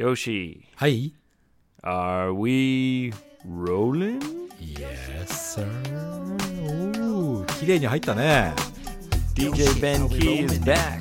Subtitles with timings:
[0.00, 1.12] Yoshi, はい。
[1.82, 3.12] are we
[3.48, 4.20] rolling?
[4.60, 5.66] Yes, sir.
[6.62, 8.52] おー、綺麗に入ったね。
[9.34, 11.00] DJ Ben Key is back.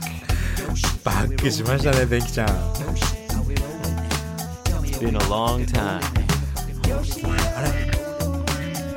[1.04, 2.48] バックしましたね、ベンキちゃん。
[4.84, 6.02] It's been a long time.
[7.56, 7.70] あれ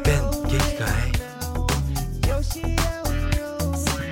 [0.04, 1.12] ベン、元気かい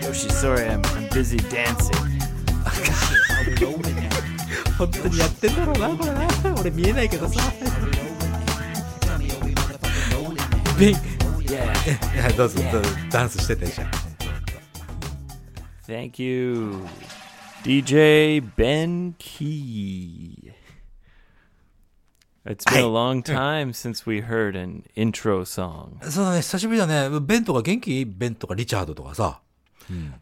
[0.03, 2.07] Yoshi, sorry, I'm, I'm busy dancing.
[4.81, 6.29] 本当にやってんだろうな、これな。
[6.61, 7.41] 俺見えないけどさ。
[10.79, 10.95] ベン、
[11.47, 12.15] Yeah.
[12.15, 13.91] いやどうぞ、どうぞダンスしててじゃん。
[15.87, 16.85] Thank you,
[17.63, 20.53] DJ Ben Key.
[22.45, 22.83] It's been Hey.
[22.83, 25.99] a long time since we heard an intro song.
[26.11, 27.09] そうだね、久しぶりだね。
[27.21, 29.41] ベンとか元気ベンとかリチャードとかさ。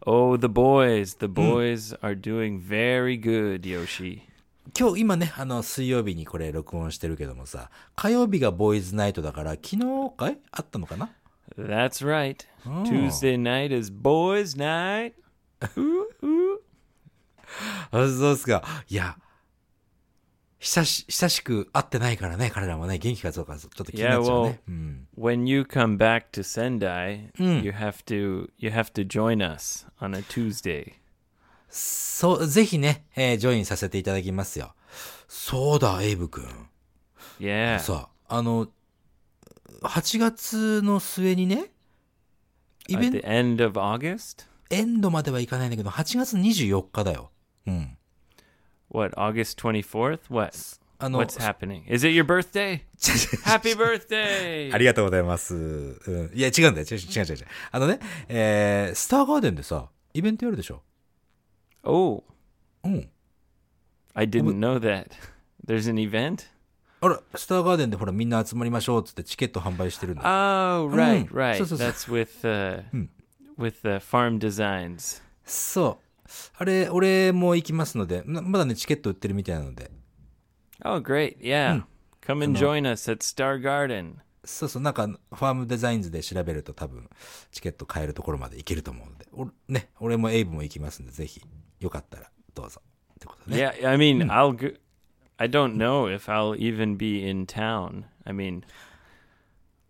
[0.05, 1.17] Oh, the boys.
[1.17, 4.21] The boys are doing very good, Yoshi.
[4.78, 9.78] 今日今ね、あの、水曜日にこれ録音してるけどもさ、火曜日がボーイズナイトだから、昨日
[10.16, 10.38] かい？
[10.50, 11.10] あったのかな
[11.58, 12.46] ？That's right.
[12.84, 15.14] Tuesday night is boys' night.
[15.60, 15.68] あ、
[17.90, 18.62] そうですか。
[18.88, 19.16] いや、
[20.58, 24.60] 久し、久しく会ってないからね、彼らもね、元気かどうかちょっと気になっちゃうね。
[24.68, 25.08] うん。
[25.18, 27.30] When you come back to Sendai,
[27.62, 30.99] you have to you have to join us on a Tuesday.
[31.70, 34.74] そう、ぜひね、えージョインさせていただきますよ。
[35.28, 36.44] そうだ、エイブ君。
[37.38, 37.78] Yeah.
[37.78, 38.68] さあ、あの、
[39.82, 41.70] 8月の末にね、
[42.88, 44.46] イベン the ト、end of August?
[44.70, 47.30] エンドまではいかないんだけど、8月24日だよ。
[47.66, 47.96] うん。
[48.92, 50.20] What, August 24th?
[50.28, 50.56] What?
[50.98, 51.82] あの、What's happening?
[51.92, 52.82] Is it your birthday?
[53.44, 54.72] Happy birthday!
[54.74, 55.54] ありがとうございます。
[55.54, 56.30] うん。
[56.34, 56.86] いや、違うんだよ。
[56.90, 57.46] 違う違う違う違う。
[57.70, 60.82] あのね、えー、スターガーデンでさ、イベントやるでしょ。
[61.82, 62.22] Oh,
[62.84, 63.08] うん。
[64.14, 65.10] I didn't know that.
[65.66, 66.46] There's an event?
[67.02, 70.28] あら、スターガーデンでほらみんな集まりましょうっつってチケット販売してるんだよ。
[70.28, 71.56] Oh, right, right.
[71.56, 71.84] so, so, so.
[71.84, 72.82] That's with uh,
[73.56, 75.22] with uh, Farm Designs.
[75.44, 76.10] そう。
[76.58, 79.90] あれ、俺も行きますので、なまだね、チケット売ってるみたいなので。
[80.84, 81.38] Oh, great.
[81.38, 81.82] Yeah.
[82.22, 84.16] Come and join us at Star Garden.
[84.44, 87.08] そうそう、なんか、ファームデザインズで調べると多分、
[87.50, 91.42] チケット買えるところまで行けると思うので、おね、俺もエイブも行きますんで、ぜひ、
[91.80, 92.80] よかったら、どうぞ。
[93.14, 93.56] ってことね。
[93.58, 94.74] Yeah, I mean, I'll go.
[95.38, 98.04] I don't know if I'll even be in town.
[98.24, 98.62] I mean,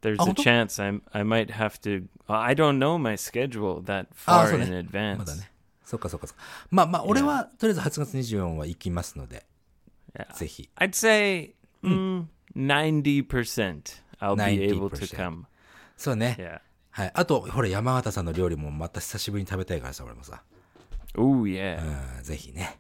[0.03, 2.07] there's a Oh, chance I'm I might have to.
[2.29, 4.83] I don't know my schedule that あ far そう in ね。
[4.83, 5.25] ま advance.
[5.25, 5.51] だね。
[5.85, 6.43] そっかそっかそっか。
[6.71, 9.45] まあまあ、俺は、とりあえず8月24は行きますので、
[10.17, 10.33] Yeah.
[10.35, 10.69] ぜひ。
[10.77, 12.25] I'd say mm,
[12.57, 15.17] ninety percent I'll be able to 90%.
[15.17, 15.45] come.
[15.97, 16.37] そうね。
[16.39, 16.61] Yeah.
[16.91, 17.11] はい。
[17.15, 20.43] あと、ほら、山形さんの料理もまた久しぶりに食べたいからさ、俺もさ。
[21.17, 21.81] Oh yeah,
[22.17, 22.79] うん、ぜひね。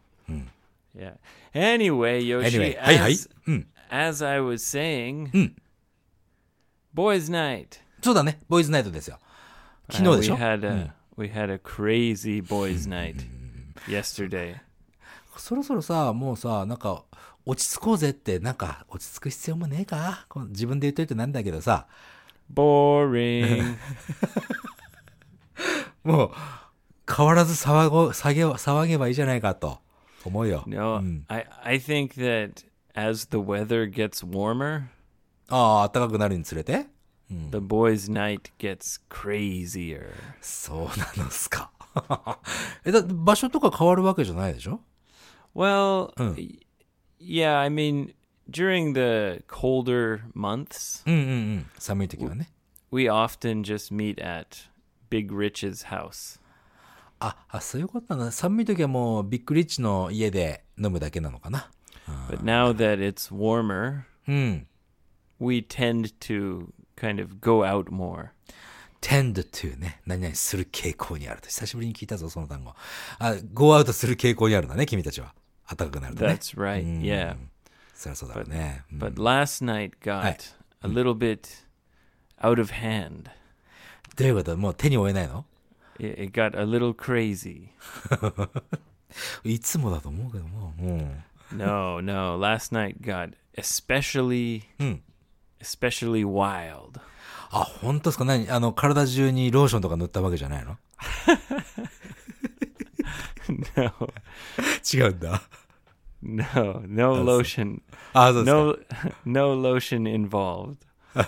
[0.97, 1.15] yeah.
[1.55, 3.31] Anyway, Yoshi, Anyway, はいはい as,。
[3.47, 3.67] うん。
[3.91, 5.53] as I was saying, Mm.
[6.95, 7.81] boys' night.
[8.03, 8.41] そうだね。
[8.49, 9.19] ボーイズナイトですよ。
[9.91, 13.17] 昨 Uh, 日でし we ょ had a we had a crazy boys' night
[13.89, 14.57] yesterday.
[15.37, 17.05] そろそろさ、もうさ、なんか、
[17.47, 21.87] 落ち着こうぜって、なんか、落ち着く必要もねえかこう自分で言っといてなんだけどさ、
[22.53, 23.77] Boring.
[26.05, 26.31] もう、
[27.09, 29.80] 変わらず騒ご、騒げ、騒げばいいじゃないかと、
[30.24, 30.64] 思うよ。
[30.68, 32.66] no, I I think that
[32.96, 34.84] as the weather gets warmer,
[35.50, 36.88] ああ、暖かくなるにつれて
[37.30, 40.12] the boys' night gets crazier.
[40.42, 41.72] そうなのっすか。
[42.84, 44.81] え、だ場所とか変わるわけじゃないでしょ
[45.56, 46.36] Well, Mm.
[46.36, 46.59] y-
[47.20, 48.14] yeah, I mean,
[48.50, 51.66] during the colder months, うんうんうん。
[51.80, 52.50] 寒い時はね。
[52.92, 54.70] we often just meet at
[55.09, 56.39] Big Rich's house.
[57.21, 58.33] あ、あ、そういうことなんだ。
[58.33, 61.71] 寒い時はもう、ビッグリッチの家で飲むだけなのかな
[62.29, 64.67] ？But now that it's warmer, うん。
[65.39, 68.29] we tend to kind of go out more.
[69.01, 70.01] tend to ね。
[70.07, 71.49] 何々する傾向にあると。
[71.49, 72.75] 久しぶりに聞いたぞ、その単語。
[73.19, 75.35] あ、go out する傾向にあるんだね、君たちは。
[75.69, 76.33] 暖かくなるとね。
[76.33, 77.01] That's right.
[77.01, 77.37] Yeah.
[77.95, 78.84] そりゃそうだろうね。
[78.93, 81.41] うん But last night got a little bit
[82.43, 83.25] out of hand.
[84.16, 84.57] どういうこと？
[84.57, 85.45] もう手に負えないの？
[86.01, 87.69] It, got a little crazy.
[89.45, 90.73] いつもだと思うけども。
[90.79, 91.23] うん。
[91.53, 92.39] No, no.
[92.39, 95.01] Last night got especially, Hmm.
[95.61, 97.01] especially wild.
[97.53, 100.77] あ、本当ですか何あの、体中にローションとか塗ったわけじゃないの
[103.77, 103.93] no,
[104.95, 105.43] 違うんだ。
[106.23, 106.45] no,
[106.87, 107.81] no lotion.
[108.13, 108.55] あ、そうです
[109.01, 109.09] か。
[109.25, 110.77] No, no lotion involved.
[111.15, 111.23] ロ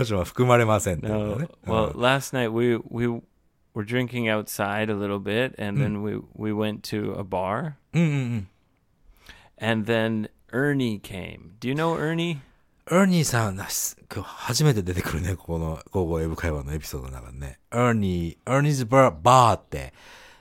[0.00, 1.36] ーションは含まれませんってこと No.
[1.38, 1.48] ね。
[1.64, 3.20] Well, last night we we
[3.79, 8.47] were drinking outside a little bit, and then we we went to a bar, うんうんうん。
[9.57, 11.51] and then Ernie came.
[11.59, 12.37] Do you know Ernie?
[12.89, 17.57] エーニーさん、なす今日初めて出てくるね、ここの、高校英語会話のエピソードの中でね。
[17.71, 19.93] エーニー、エーニーズバー、バーって、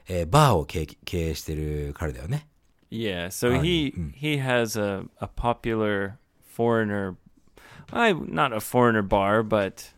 [0.08, 2.46] えーバーを経経営してる彼だよね。
[2.90, 6.18] Yeah, so Ernie, he he has a, a popular
[6.54, 7.16] foreigner
[7.90, 9.92] I not a foreigner bar, but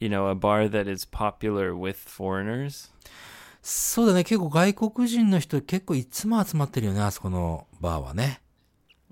[0.00, 2.90] you know, a bar that is popular with foreigners.
[3.62, 8.40] そうだね、結構外国人の人結構いつも集まってるよね、あそこのバーはね。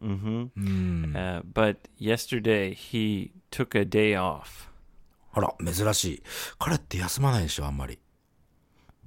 [0.03, 0.51] Mhm.
[0.57, 1.13] うん。
[1.15, 4.69] Uh, but yesterday he took a day off.
[5.33, 6.23] あら、珍しい。
[6.59, 7.99] 彼って休まないでしょ、あんまり。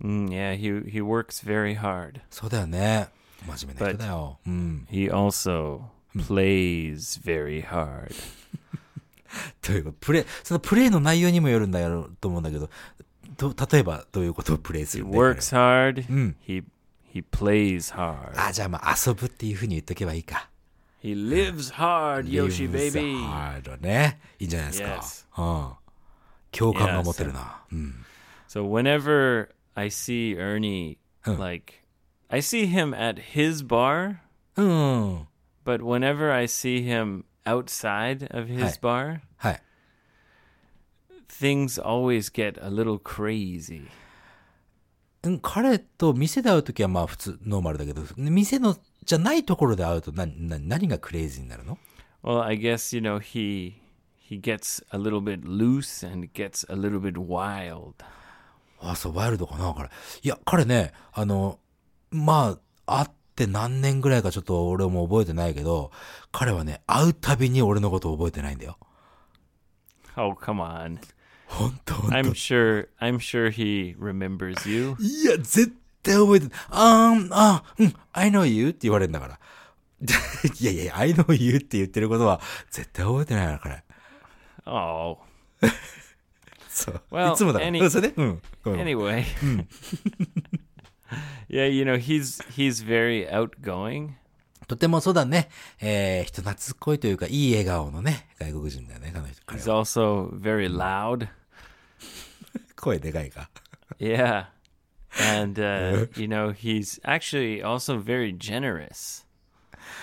[0.01, 2.22] Mm, yeah, he he works very hard.
[2.30, 3.10] そうだよね。
[3.45, 4.39] 真面目な人だよ。
[4.45, 4.88] うん。
[4.89, 5.81] He also
[6.18, 8.16] plays very hard.
[9.62, 12.71] ということ、プレイ、そのプレイの内容にもよるんだよと思うんだけど、
[13.37, 16.06] ど例えばどういうことをプレイす He るんだよ works hard.
[16.06, 16.35] Mm.
[16.47, 16.65] He
[17.12, 18.32] he plays hard.
[18.37, 20.49] あ、じゃあまあ遊ぶっていうふうに言っとけばいいか。
[21.03, 23.17] He lives hard, Yoshi baby.
[23.17, 24.21] hard ね。
[24.38, 24.88] いいんじゃないですか。
[24.88, 25.27] Yes.
[25.38, 25.73] うん。
[26.53, 27.62] 共感が持てるな。
[27.73, 28.05] うん。
[28.49, 31.85] So whenever I see Ernie, like
[32.29, 34.17] I see him at his bar,
[34.56, 35.26] うん。
[35.65, 38.81] but whenever I see him outside of his Hi.
[38.81, 39.62] bar, はい。
[41.28, 43.88] things always get a little crazy.
[45.22, 51.78] うん、彼と店で会うときはまあ普通、ノーマルだけど、店の、じゃないところで会うと何、何、何がクレイジーになるの
[52.22, 53.75] Well, I guess you know he
[54.31, 57.94] he gets a little bit loose and gets a little bit wild.
[58.81, 59.90] あ、そう、ワイルドかな、彼。
[60.22, 61.58] いや、彼ね、あの、
[62.10, 63.08] まあ、会っ
[63.40, 65.90] て何年ぐらいかちょっと俺も覚えてないけど、
[66.31, 68.78] 彼はね、会うたびに俺のこと覚えてないんだよ。
[70.16, 70.98] Oh, come on.
[71.46, 74.96] 本当本 I'm 当 sure I'm sure he remembers you.
[75.00, 75.72] いや、絶
[76.02, 76.58] 対覚えてない。
[76.69, 79.38] ああー、うん、I know you って言われるんだから。
[80.60, 82.40] いやいや、I know you って言ってることは、
[82.70, 83.84] 絶対覚えてないから、彼。
[84.66, 85.19] Oh.
[86.69, 87.02] そう。
[87.10, 89.25] Well, いつもだ any- それで、うん Anyway.
[91.49, 94.11] yeah, you know, he's he's very outgoing.
[94.67, 95.49] とてもそうだね。
[95.81, 99.43] えー、人懐っこいというか、いい笑顔のね、外国人だよね、彼の人。
[99.45, 101.29] 彼 He's は also very loud.
[102.77, 103.51] 声でかいか。
[103.99, 104.47] Yeah.
[105.19, 109.27] And uh, you know, he's actually also very generous.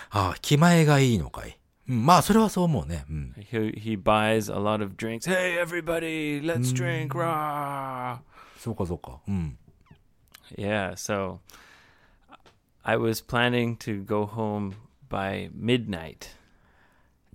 [0.09, 1.57] ああ、気前がいいのかい。
[1.87, 3.05] うん、まあ、それはそう思うね。
[3.09, 3.35] うん。
[3.37, 5.25] He he buys a lot of drinks.
[5.25, 7.09] Hey everybody, let's drink.
[7.09, 8.19] Rah!
[8.57, 9.19] そうか、そうか。
[9.27, 9.57] うん。
[10.55, 11.39] Yeah, so
[12.83, 14.73] I was planning to go home
[15.09, 16.35] by midnight.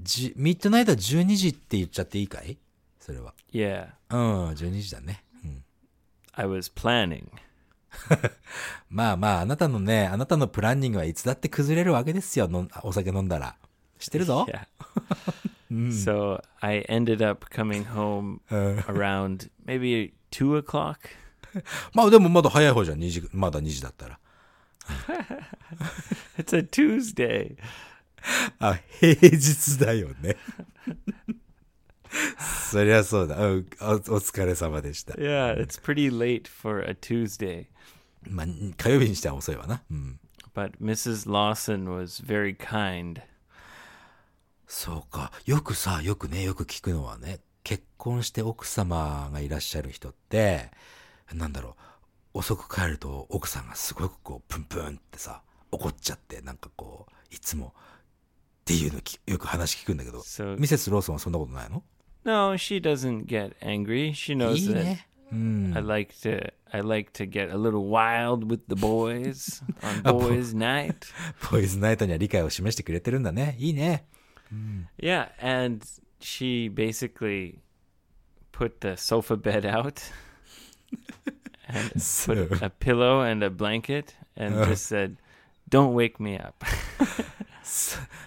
[0.01, 2.57] じ、ミッドナイトは12時って言っちゃっていいかい
[2.99, 3.35] それは。
[3.53, 5.25] Yeah, うん、12時だね。
[5.45, 5.65] うん。
[6.33, 7.29] I was planning.
[8.89, 12.49] まあまあ、あなたのね、あなたのプランニングはいつだって崩れるわけですよ。
[12.49, 13.57] のお酒飲んだら。
[13.99, 14.47] 知ってるぞ。
[14.49, 14.67] Yeah.
[15.91, 20.99] So I ended up coming home うん around maybe two o'clock.
[21.95, 22.99] まあでもまだ早い方じゃん。
[22.99, 24.19] 2時、まだ2時だったら。
[26.39, 27.57] It's a Tuesday.
[28.59, 30.37] あ、平日だよね。
[32.71, 33.37] そりゃそうだ。
[33.39, 35.15] うんおお疲れ様でした。
[35.15, 37.67] Yeah, it's pretty late for a Tuesday.
[38.29, 38.47] まあ、
[38.77, 39.83] 火曜日にしては遅いわな。
[39.91, 40.21] うん。
[40.55, 41.29] But Mrs.
[41.31, 43.23] Lawson was very kind.
[44.67, 45.33] そうか。
[45.47, 50.71] よくさ、よくね、よく聞くのはね、結婚して奥様がいらっしゃる人って、
[51.35, 51.77] なんだろ
[52.35, 57.75] う、遅く帰ると奥さんがすごくこう、プンプンってさ、怒っちゃって、なんかこう、いつも、
[58.63, 61.83] っていうのきよく話聞くんだけど、So ミセス・ローソンはそんなことないの
[62.25, 64.13] no, she doesn't get angry.
[64.13, 65.09] She knows いい that ね。
[65.33, 65.73] うん。
[65.75, 70.95] I like to I like to get a little wild with the boys on boys' night.
[71.51, 73.57] ボーイズナイトには理解を示してくれてるんだね。
[73.59, 74.07] いいね。
[74.99, 75.85] Yeah, and
[76.21, 77.59] she basically
[78.53, 80.01] put the sofa bed out
[81.69, 84.67] and So- put a pillow and a blanket and Uh.
[84.67, 85.17] just said,
[85.71, 86.65] "Don't wake me up."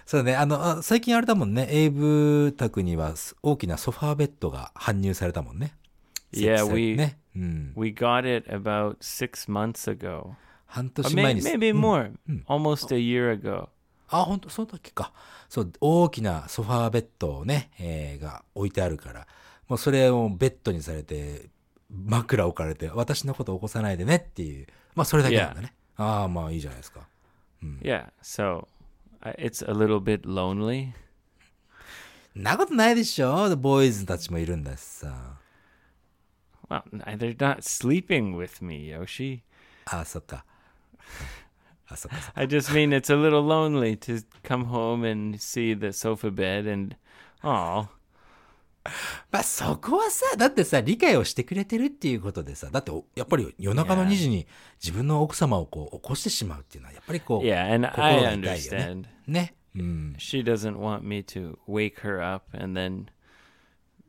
[0.06, 5.74] そうね、あの、あ最近あれだもんね、エイブ宅には大きなソファーベッドが搬入されたもんね。
[6.32, 7.18] Yeah, we ね。
[7.36, 7.72] うん。
[7.76, 10.32] we got it about six months ago,
[10.66, 11.42] 半年前に。
[11.42, 12.12] maybe うん more,
[12.46, 13.68] almost a year ago.
[14.08, 15.12] あ、本当そうだっけか。
[15.48, 19.26] そう、大きなソファーベッドをね、えーが置いてあるから、
[19.68, 21.50] もうそれをベッドにされて、
[21.90, 25.74] 枕置かれて、私のこと起こさないでねっていう、まあそれだけなんだね。
[25.96, 27.08] ああ、まあいいじゃないですか。
[27.82, 28.66] Yeah, so
[29.22, 30.92] uh, it's a little bit lonely.
[32.38, 35.38] んなことないでしょボーイズたちもいるんだしさ。
[36.68, 36.82] Well,
[37.16, 39.40] they're not sleeping with me, Yoshi.
[39.86, 40.44] ああ、そっか。
[41.86, 42.16] あ、そっか。
[42.34, 46.96] I just mean it's a little lonely to come home and see the sofa bed and,
[47.42, 47.88] oh,
[49.30, 54.08] まあそこはさ、だってさ、理解をしてくれてるっていうことでさ、だっておやっぱり夜中の Yeah.
[54.08, 54.46] 2時に
[54.82, 59.04] 自分の奥様をこう起こしてしまうっていうのは、やっぱりこう、yeah, and 心が痛いよね understand.
[59.26, 59.54] ね。
[59.74, 60.14] うん。
[60.18, 63.06] She doesn't want me to wake her up and then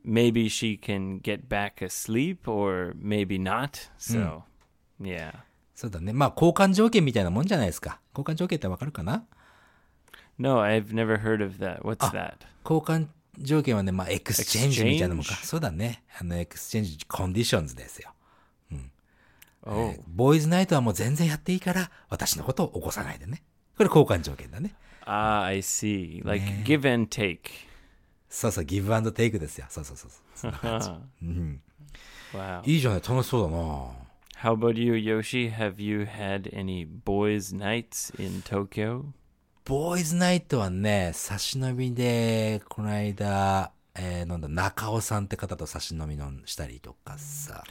[0.04, 3.90] maybe she can get back asleep or maybe not.
[3.98, 4.42] So,
[5.00, 5.32] yeah.
[5.74, 6.12] そうだね。
[6.12, 8.00] まあ交換条件みたいなもんじゃないですか。
[8.16, 9.24] 交換条件ってわかるかな
[10.38, 11.82] No, I've never heard of that.
[11.82, 12.46] What's that?
[12.64, 13.08] 交換
[13.38, 15.34] 条件はね、まあ exchange みたいなもんか。
[15.36, 16.04] そうだね。
[16.20, 18.12] あの exchange conditions ですよ。
[19.64, 23.42] Oh, boys night はもう全然やっていいから、私のことを起こさないでね。
[23.76, 24.74] これ交換条件だね。
[25.04, 26.24] ah, I see.
[26.24, 27.40] Like give and take.
[28.30, 29.66] そうそう、ギブアンドテイクですよ。
[29.68, 30.90] そうそうそうそんな感じ。
[32.30, 32.60] Wow.
[32.66, 33.90] いいじゃない、楽しそうだな
[34.42, 35.50] How about you, Yoshi?
[35.50, 39.06] Have you had any boys' nights in Tokyo?
[39.68, 47.64] ボーイズナイトはね、差し飲みで、この間、えー、なんだ、中尾さんって方と差し飲みのしたりとかさ。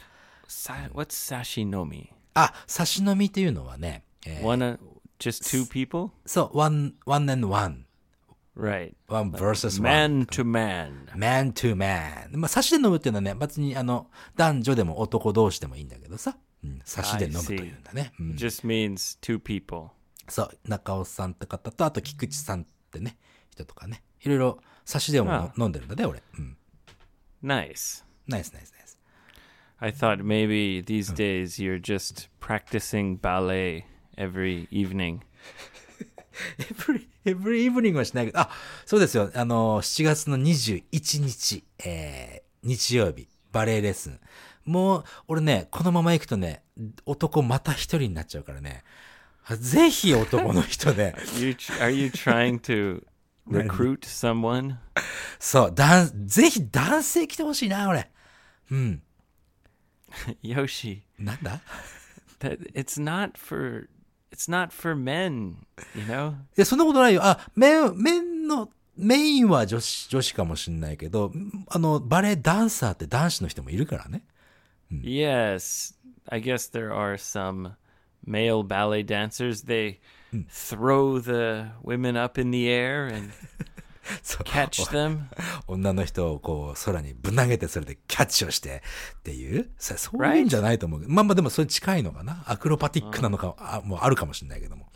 [0.46, 2.10] Sa- what's sashinomi?
[2.34, 4.78] あ、差し飲みっていうのはね、えー One, uh,
[5.18, 6.10] just two people?
[6.24, 7.84] そう、one, one and one.
[8.56, 8.94] Right.
[9.08, 10.20] one versus one.
[10.22, 11.08] Man to man.
[11.16, 12.28] man to man.
[12.38, 16.36] まあ、差しで飲むっていうのはね、別にあの、男女でも男同士でもいいんだけどさ。
[16.62, 18.12] うん、差しで飲むというんだね。
[18.20, 19.88] うん、Just means two people.
[20.28, 23.16] そう、中尾さんって方と、あと菊池さんってね、
[23.50, 24.02] 人とかね。
[24.20, 26.22] いろいろ差しでもあ飲んでるんだね、俺。
[26.38, 26.56] うん。
[27.42, 28.04] Nice.
[28.26, 28.98] ナイスナイスナイス。
[29.80, 33.84] I thought maybe these days you're just practicing ballet
[34.16, 35.20] every evening.
[36.58, 38.50] every, every evening はしないけど、あ、
[38.84, 39.30] そうですよ。
[39.34, 44.20] あの、7月の21日、えー、日曜日、バレエレッスン。
[44.64, 46.62] もう、俺ね、このまま行くとね、
[47.06, 48.82] 男また一人になっちゃうからね。
[49.56, 51.14] ぜひ男の人ね。
[51.38, 53.04] You tr- are you trying to
[53.48, 54.76] recruit someone?
[55.38, 58.10] そう、だん、ぜひ男性来てほしいな、俺。
[58.70, 59.02] うん。
[60.42, 61.60] Yoshi, なんだ
[62.40, 63.88] that it's not for
[64.30, 65.56] it's not for men,
[65.94, 66.32] you know?
[66.32, 67.22] いや、そんなことないよ。
[67.24, 71.32] あ、メン、メンの、メインは女子、女子かもしんないけど、
[71.68, 74.24] あの、バレエダンサーって男子の人もいるからね。
[74.92, 75.94] Yes,
[76.26, 77.72] I guess there are some
[78.26, 79.64] male ballet dancers.
[79.64, 79.98] They
[80.50, 83.32] throw the women up in the air and
[84.44, 85.26] catch them.
[85.66, 88.82] 女の人をこう、空にぶん投げて、それでキャッチをして
[89.20, 91.04] っていう、そそういうんじゃないと思う。
[91.08, 92.44] まあまあでもそれ近いのかな。
[92.46, 94.88] アクロバティックなのか、あもうあるかもしれないけども。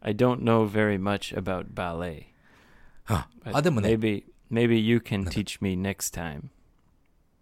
[0.00, 2.26] I don't know very much about ballet.
[3.06, 6.50] ああ、でもね、maybe maybe you can teach me next time.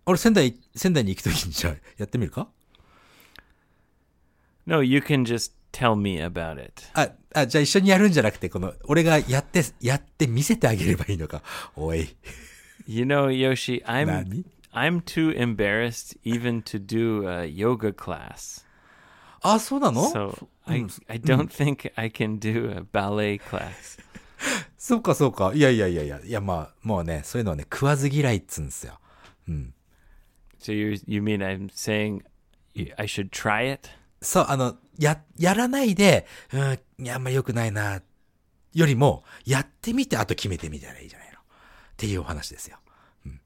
[0.06, 2.49] 俺仙台、仙台に行くときにじゃあやってみるか
[4.65, 6.83] No, you can just tell me about it.
[6.93, 11.41] あ、あ、じゃあ一緒にやるんじゃなくて、この、俺がやって、やって見せてあげればいいのか。
[11.75, 12.15] おい。
[12.88, 14.45] You know, Yoshi, I'm Nani?
[14.74, 18.65] I'm too embarrassed even to do a yoga class.
[19.41, 24.00] あ、そうなの So I I don't think I can do a ballet class.
[24.77, 25.51] そうかそうか。
[25.53, 26.19] いやいやいやいや。
[26.24, 29.00] いやまあ、もうね、そういうのはね、食わず嫌いっつうんですよ。
[30.60, 32.21] So you you mean I'm saying
[32.75, 33.89] y- I should try it?
[34.26, 36.76] そう、あの、や、やらないで、うん、
[37.11, 38.02] あんま良くないな、
[38.75, 41.38] よりも、やってみて、あと決めてみたらいいじゃないの。
[41.38, 41.42] っ
[41.97, 42.78] ていうお話ですよ。
[43.25, 43.40] うん。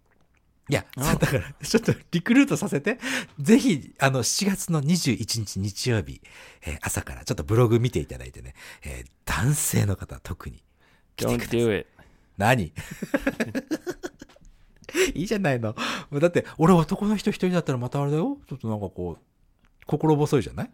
[0.71, 2.99] いや、だから、ちょっとリクルートさせて。
[3.39, 6.23] ぜひ、あの、7月の21日日曜日、
[6.63, 10.65] えー朝からちょっとブログ見ていただいてね、えー男性の方特に
[11.17, 11.87] 来てください。
[12.39, 12.73] 何？
[15.15, 15.75] いいじゃないの。
[16.11, 18.39] もうだって、俺男の人一人だったらまたあれだよ。
[18.49, 19.25] ちょっとなんかこう、
[19.87, 20.71] 心細いじゃない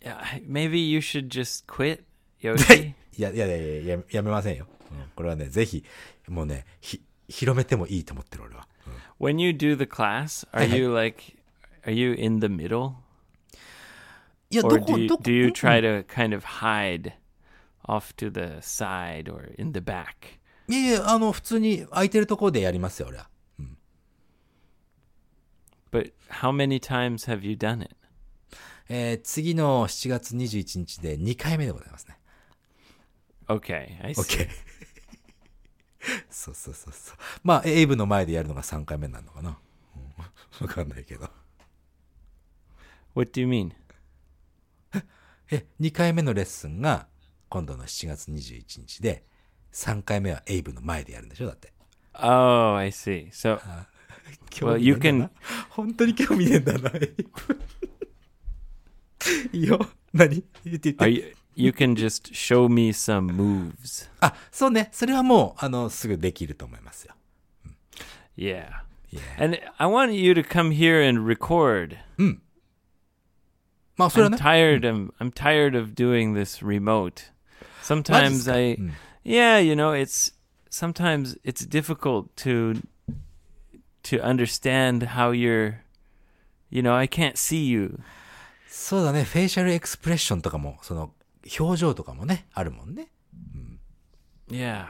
[0.00, 2.04] Yeah, maybe you should just quit,
[2.40, 2.94] Yoshi.
[3.18, 4.66] いや、いやいやいやや、やめませんよ。
[4.90, 5.84] うんこれはね、ぜひ、
[6.28, 8.68] もうね、ひ、広めてもいいと思ってる俺は。
[8.86, 11.36] うん when you do the class, are you like
[11.84, 12.92] are you in the middle
[14.50, 17.12] いや、or ど do こ、you, どこ、do you try to kind of hide
[17.88, 20.04] off to the side or in the back?
[20.68, 23.28] いやいや、あの、普通に空いてるところでやりますよ、俺は。
[25.96, 27.96] But how many times have you done it?
[28.88, 32.18] えー次の7月21日で2回目でございますね。
[33.48, 34.22] Okay, I see.
[34.46, 34.48] OK。
[36.30, 37.16] そうそうそうそう。
[37.42, 39.58] まあ、エイブの前でやるのが3回目になるのかな。
[40.60, 41.28] うんわかんないけど。
[43.14, 43.72] What do you mean?
[45.50, 47.08] え、2回目のレッスンが
[47.48, 49.24] 今度の7月21日で、
[49.72, 51.46] 3回目はエイブの前でやるんでしょ？
[51.48, 51.72] だって。
[52.14, 53.30] Oh, I see.
[53.30, 53.60] So
[54.49, 57.61] 興味ね you えんだな can- 本当に興味ねえんだな、エイブ。
[59.53, 59.79] いいよ。
[60.13, 61.05] 何言って言って。
[61.05, 61.33] Are you?
[61.55, 64.09] You can just show me some moves.
[64.21, 64.89] あ、そうね。
[64.91, 67.13] それはもう、あの、すぐできると思いますよ。
[68.37, 68.69] Yeah.
[69.11, 69.43] Yeah.
[69.43, 71.97] And I want you to come here and record.
[73.97, 74.37] まあ、それは I'm ね。
[74.37, 74.79] tired.
[74.81, 77.31] I'm I'm tired of doing this remote.
[78.09, 80.33] マジっす Sometimes か I, うん yeah, you know, it's
[80.71, 82.81] sometimes it's difficult to
[84.10, 85.76] to understand how you're.
[86.70, 88.00] You know, I can't see you.
[88.68, 89.24] そうだね。
[89.24, 91.14] フェイシャルエクスプレッションとかも、その、
[91.58, 93.08] 表情とかもね、あるもんね。
[94.48, 94.86] Yeah.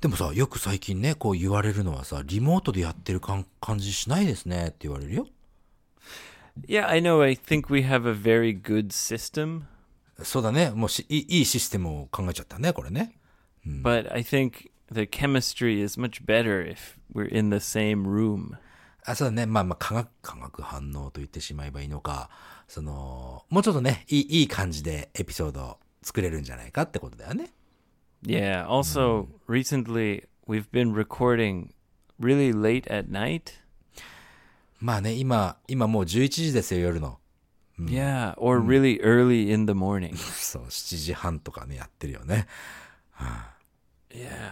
[0.00, 5.26] でもさ、よく最近ね、こう言われるのはさ、リモートでやってるかん感じしないですねって言われるよ。
[6.68, 7.22] Yeah, I know.
[7.22, 9.62] I think we have a very good system,
[10.22, 10.70] そうだね。
[10.70, 13.18] もうしいいいいシステムを考えちゃったね、これね。
[13.66, 18.57] but I think the chemistry is much better if we're in the same room.
[19.05, 19.45] あ、そうだね。
[19.45, 22.29] まあまあ、化学、化学反応と言ってしまえばいいのか、
[22.67, 27.51] その、もうちょっとね、いい、いい感じでエピソードを作れるんじゃないかってことだよね。
[28.23, 28.67] Yeah.
[28.67, 31.73] Also, recently we've been recording
[32.19, 33.53] really late at night.
[34.79, 37.19] まあね、今、今もう11時ですよ、夜の。
[37.79, 40.15] Yeah, or really early in the morning.
[40.17, 42.47] そう、7時半とかね、やってるよね。
[44.09, 44.51] Yeah.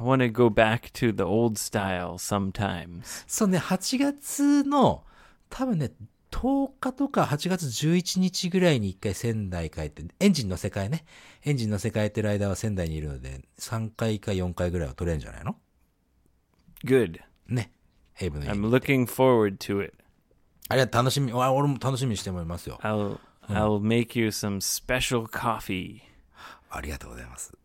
[0.00, 3.24] I want to go back to the old style sometimes.
[3.26, 5.04] そうね、8月の、
[5.50, 5.90] 多分ね、
[6.30, 11.04] 10日とか8月11日ぐらいに一回仙台帰って、エンジン乗せ替えね。
[11.44, 15.56] エンジン乗せ替えてる間は仙台にいるので、3回か4回ぐらいは取れるんじゃないの
[16.84, 17.18] ？Good.
[17.48, 17.72] ね。
[18.20, 19.94] エイブの家 I'm looking forward to it.
[20.68, 22.78] あれは楽しみ、あ俺も楽しみにしてもいますよ。
[22.82, 26.02] I'll I'll make you some special coffee.
[26.70, 27.57] ありがとうございます。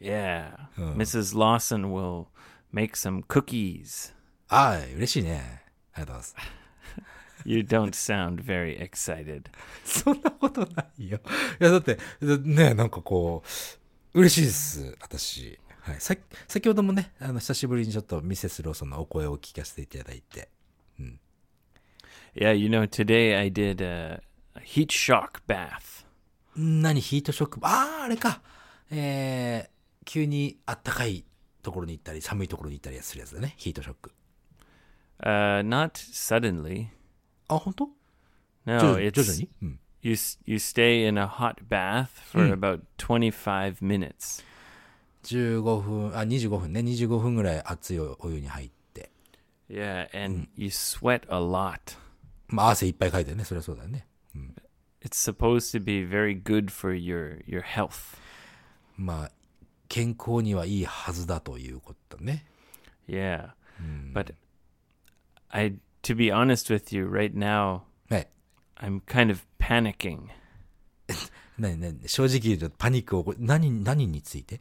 [0.00, 0.56] Yeah.
[0.76, 1.34] Mrs.
[1.34, 2.26] Lawson will
[2.72, 4.14] make some cookies.
[4.48, 5.62] ああ、嬉しいね。
[5.94, 6.58] ありがとうございます。
[7.44, 9.44] You don't sound very excited.
[9.84, 11.20] そんなことないよ。
[11.60, 13.42] いや、だって、ね、なんかこ
[14.14, 15.58] う、嬉しいです、私。
[15.80, 16.00] はい。
[16.00, 16.14] さ
[16.46, 20.48] 先ほどもね、あの、久しぶりにちょっとミセスローソンのお声を聞かせていただいて。
[22.34, 24.22] Yeah, you know, today I did a,
[24.54, 26.06] a heat shock bath.
[26.54, 27.58] 何、ヒートショック？
[27.62, 28.40] ああ、あれか。
[28.90, 31.24] えー、急にあったかい
[31.62, 33.54] ところに行ったり、寒いところに行ったりするやつだね。
[33.56, 34.12] ヒートショック。
[35.20, 36.88] Uh, not suddenly.
[37.48, 37.88] あ、本当
[38.66, 39.46] ？No, it's
[40.02, 44.44] you you stay in a hot bath for about 25 minutes.
[45.24, 46.80] 15分、あ、25分ね。
[46.80, 49.10] 25分ぐらい熱いお湯に入って。
[49.68, 51.96] Yeah, and you sweat a lot.
[52.46, 53.44] まあ、汗いっぱいかいてね。
[53.44, 54.06] そりゃそうだよね。
[55.00, 58.18] It's supposed to be very good for your your health.
[58.98, 59.30] まあ、
[59.88, 62.44] 健康にはいいはずだということだね。
[63.08, 63.50] Yeah.
[64.12, 64.34] But
[65.48, 68.28] I to be honest with you right now, はい。
[68.76, 70.28] I'm kind of panicking.
[71.58, 74.60] なになに正直言うとパニックを起こ何、何について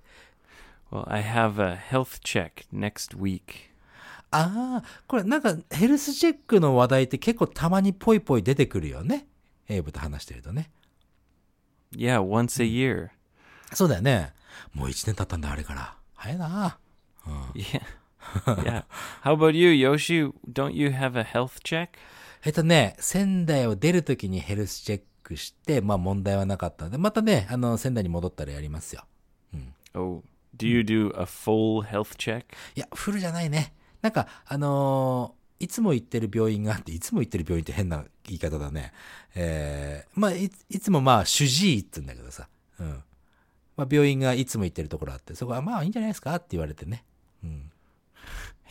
[0.91, 3.41] Well, I have a health check next week.
[4.31, 9.27] ああ、これなんかヘルスチェックの話題って結構たまにぽいぽい出てくるよね。
[9.67, 10.69] エイブと話してるとね。
[11.91, 13.09] Yeah, once a year.
[13.73, 14.33] そうだよね。
[14.73, 15.95] もう一年経ったんだ、あれから。
[16.15, 16.77] 早いな。
[17.53, 17.81] Yeah.
[18.45, 18.83] yeah.
[19.23, 20.31] How about you, Yoshi?
[20.51, 21.89] Don't you have a health check?
[22.45, 29.03] えっとね、仙台を出るときにヘルスチェックして、まあ問題はなかったんで、またね、あの、仙台に戻ったらやりますよ。
[29.93, 30.21] Oh,
[30.55, 32.45] do you do a full health check?
[32.75, 33.73] いや、フルじゃないね。
[34.01, 38.93] なんか、あのーいつも行ってる病院があって、いつも行ってる病院って変な言い方だね。
[39.33, 42.47] えー、まあ、いいつもまあ、主治医って言うんだけどさ。
[42.79, 43.03] うん。
[43.77, 47.05] まあ、病院がいつも行ってるところあって、そこはまあ、いいんじゃないですかって言われてね。
[47.43, 47.71] うん。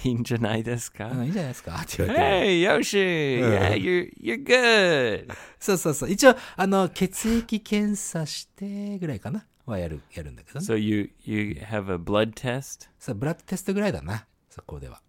[0.04, 1.06] いいんじゃないですか?
[1.10, 1.76] うんいいんじゃないですか？
[1.80, 2.24] って言われて。
[2.24, 3.40] Hey, Yoshi.
[3.40, 5.32] Yeah, you're you're good.
[5.58, 6.10] そうそうそう。
[6.10, 10.66] 一応、あの、血液検査してぐらいかなはやる、やるんだけどね。
[10.66, 12.88] So you you have a blood test?
[12.98, 14.26] さブラッドテストぐらいだな。
[14.50, 15.00] そこでは。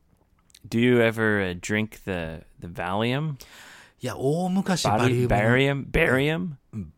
[0.67, 3.35] Do you ever uh, drink the the Valium?
[3.99, 5.35] いや、大昔バリウムの。
[5.35, 5.85] barium?
[5.91, 6.49] Barium?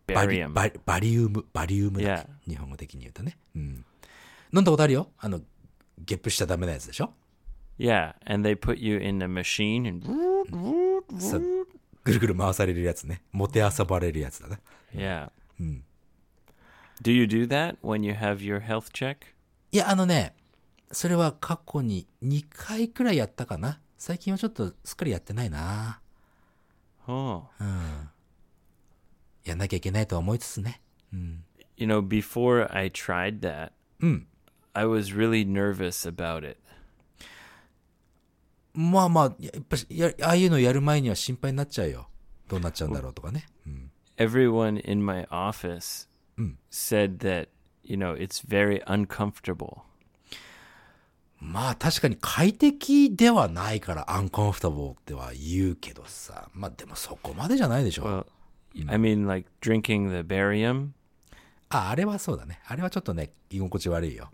[0.07, 0.53] バリ Barium.
[0.53, 3.37] バリバリウム、バリウムだ.日本語的に言うとね。
[3.55, 3.85] うん。
[4.53, 5.09] 飲んだことあるよ？
[5.17, 5.39] あの、
[5.97, 7.13] ゲップしちゃダメなやつでしょ
[7.77, 10.05] ？Yeah, and they put you in a machine and
[12.03, 13.21] ぐるぐる回されるやつね。
[13.31, 14.59] もてあそばれるやつだな。
[14.93, 15.29] yeah.
[17.01, 19.17] Do you do that when you have your health check?
[19.71, 20.33] いや、あのね、
[20.91, 23.79] それは過去に2回くらいやったかな。
[23.97, 26.01] 最近はちょっとすっかりやってないな。
[27.08, 27.42] Oh.
[29.44, 30.80] やんなきゃいけないとは思いつつね。
[31.76, 34.26] You know, before I tried that, うん。
[34.72, 36.58] I was really nervous about it.
[38.72, 42.08] まあまあ、ややっぱしや、ああいうのやる前には心配になっちゃうよ。
[42.48, 43.46] どうなっちゃうんだろうとかね。
[43.66, 43.90] うん。
[44.16, 46.56] everyone in my office Mm.
[46.68, 47.48] said that,
[47.84, 49.82] you know, it's very uncomfortable.
[51.39, 56.49] まあ確かに快適ではないからアンコンフタボーっては言うけどさ。
[56.53, 58.03] まあでもそこまでじゃないでしょ。
[58.03, 58.25] Well,
[58.87, 60.89] I mean, like drinking the barium?
[61.69, 62.59] あ、あれはそうだね。
[62.67, 64.31] あれはちょっとね、居心地悪いよ。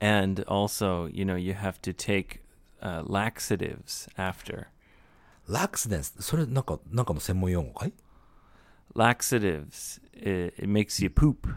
[0.00, 2.42] and also, you know, you have to take
[2.82, 4.66] uh, laxatives after.
[5.48, 7.92] ラクスデンス、それなんか、なんかの専門用語かい
[8.94, 11.54] ？Laxatives, it, it makes you poop.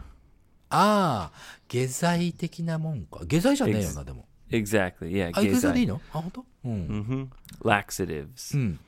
[0.68, 1.32] ああ、
[1.68, 3.20] 下剤的なもんか。
[3.24, 4.26] 下剤じゃねえよな、でも。
[4.49, 5.11] Exactly.
[5.11, 5.31] Yeah.
[5.33, 5.89] あ、下剤でいい gezai.
[5.89, 6.45] のあ、本当？
[6.65, 6.87] うん。
[6.87, 7.29] hmm
[7.63, 8.57] Laxatives.
[8.57, 8.79] うん。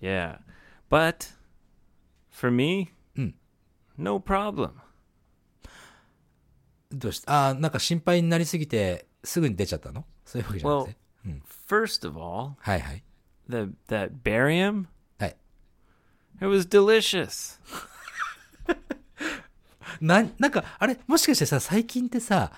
[0.00, 0.38] Yeah.
[0.90, 1.32] But
[2.30, 3.32] for me, Mm.
[3.96, 4.72] no problem.
[6.92, 10.96] どうしたあーなんか心配になりすぎて、すぐに出ちゃったのそういうわけじゃなく Well, て。
[11.26, 11.42] うん。
[11.68, 13.02] first of all, はいはい。
[13.48, 13.56] the
[13.88, 14.86] that barium,
[15.18, 15.36] はい。
[16.40, 17.58] it was delicious.
[20.00, 22.52] な、なんか、あれ、もしかしてさ、最近ってさ、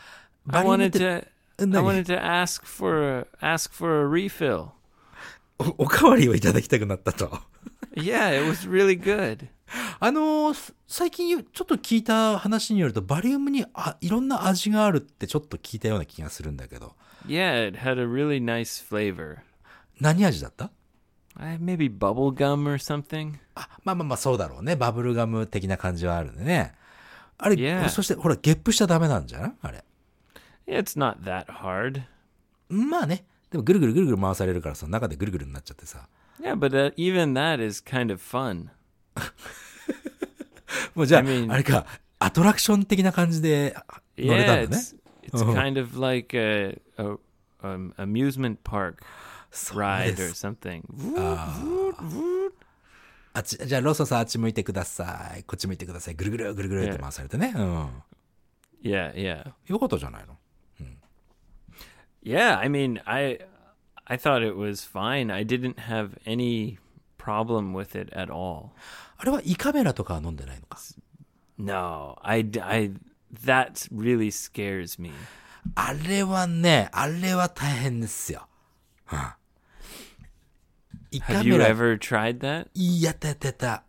[0.51, 1.27] I リウムっ wanted て to
[1.60, 4.70] I 何？Wanted to ask for a, ask for a refill.
[5.60, 7.40] おおかわりをいただきたくなったと。
[7.96, 9.48] Yeah, it was really good.
[10.00, 10.54] あの
[10.88, 16.96] 最近ちょっと聞いた話によると、バリウムにあいろんな味があるってちょっと聞いたような気がするんだけど。
[17.28, 19.38] Yeah, it had a really nice flavor.
[20.02, 20.72] 何味だった
[21.40, 23.36] ？Uh, maybe bubble gum or something.
[23.56, 24.76] あ、まあまあまあそうだろうね。
[24.76, 26.74] バブルガム的な感じはあるんでね。
[27.38, 27.90] あれ、Yeah.
[27.90, 29.54] そしてほら、ゲップしちゃダメなんじゃない？
[29.62, 29.84] あれ。
[30.68, 32.04] Yeah, it's not that hard.
[32.70, 33.26] まあね。
[33.52, 36.08] でもぐるぐるぐるぐる回されるから、その中でぐるぐるになっちゃってさ。
[36.42, 38.70] Yeah, but uh, even that is kind of fun.
[40.96, 41.86] もうじゃあ、I mean- あれか、
[42.20, 43.76] アトラクション的な感じで
[44.18, 44.96] 乗れた Yeah, んだね？it's
[45.32, 45.54] it's Uh-huh.
[45.54, 47.18] kind of like a, a
[47.62, 48.98] um, amusement park
[49.74, 50.84] ride で or す something.
[53.36, 55.44] あっち、じゃあローソンさんあっち向いてください。
[55.44, 56.16] こっち向いてください。
[56.16, 57.54] ぐるぐるぐるぐるって回されてね。
[57.56, 57.88] うん。
[58.84, 60.38] Yeah, yeah, よかったじゃないの？
[62.23, 62.59] yeah.
[62.59, 63.41] I mean, I
[64.07, 65.31] I thought it was fine.
[65.31, 66.79] I didn't have any
[67.19, 68.71] problem with it at all.
[69.19, 70.79] あれは胃カメラとかは飲んでないのか。
[71.59, 72.93] No, I d- I
[73.45, 75.13] that really scares me.
[75.75, 78.47] あれはね、あれは大変ですよ。
[79.13, 79.19] うん。
[81.11, 82.69] 胃カ Have メ you ラ、 ever tried that?
[83.03, 83.85] やったやったやった。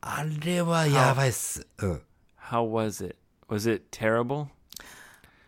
[0.00, 1.66] あれはやばいっす。
[1.78, 2.02] うん。
[2.50, 3.16] How was it?
[3.48, 4.48] Was it terrible?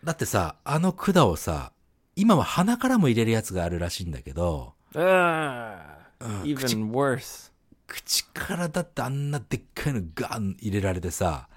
[0.06, 1.72] だってさ、あの管をさ、
[2.14, 5.96] 今は鼻からも入れるやつがあるらしいんだけど、Ah,
[6.44, 7.50] even worse.
[7.88, 11.48] 口からだってあんなでっかいのガン入れられてさ、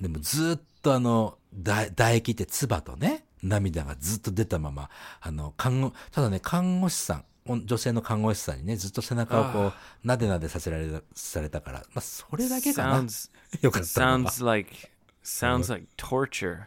[0.00, 4.88] でもずっとあの、だ唾液って唾とね、涙がずっと出たまま、
[5.20, 9.72] あの、看護、ただね、看護師さん、お女性の看護師さんにね、ずっと背中をこ
[10.04, 13.00] う、なでなでさせられた、されたから、まあ、それだけかな。
[13.00, 14.94] Sounds よかった sounds like
[15.24, 16.64] sounds like torture.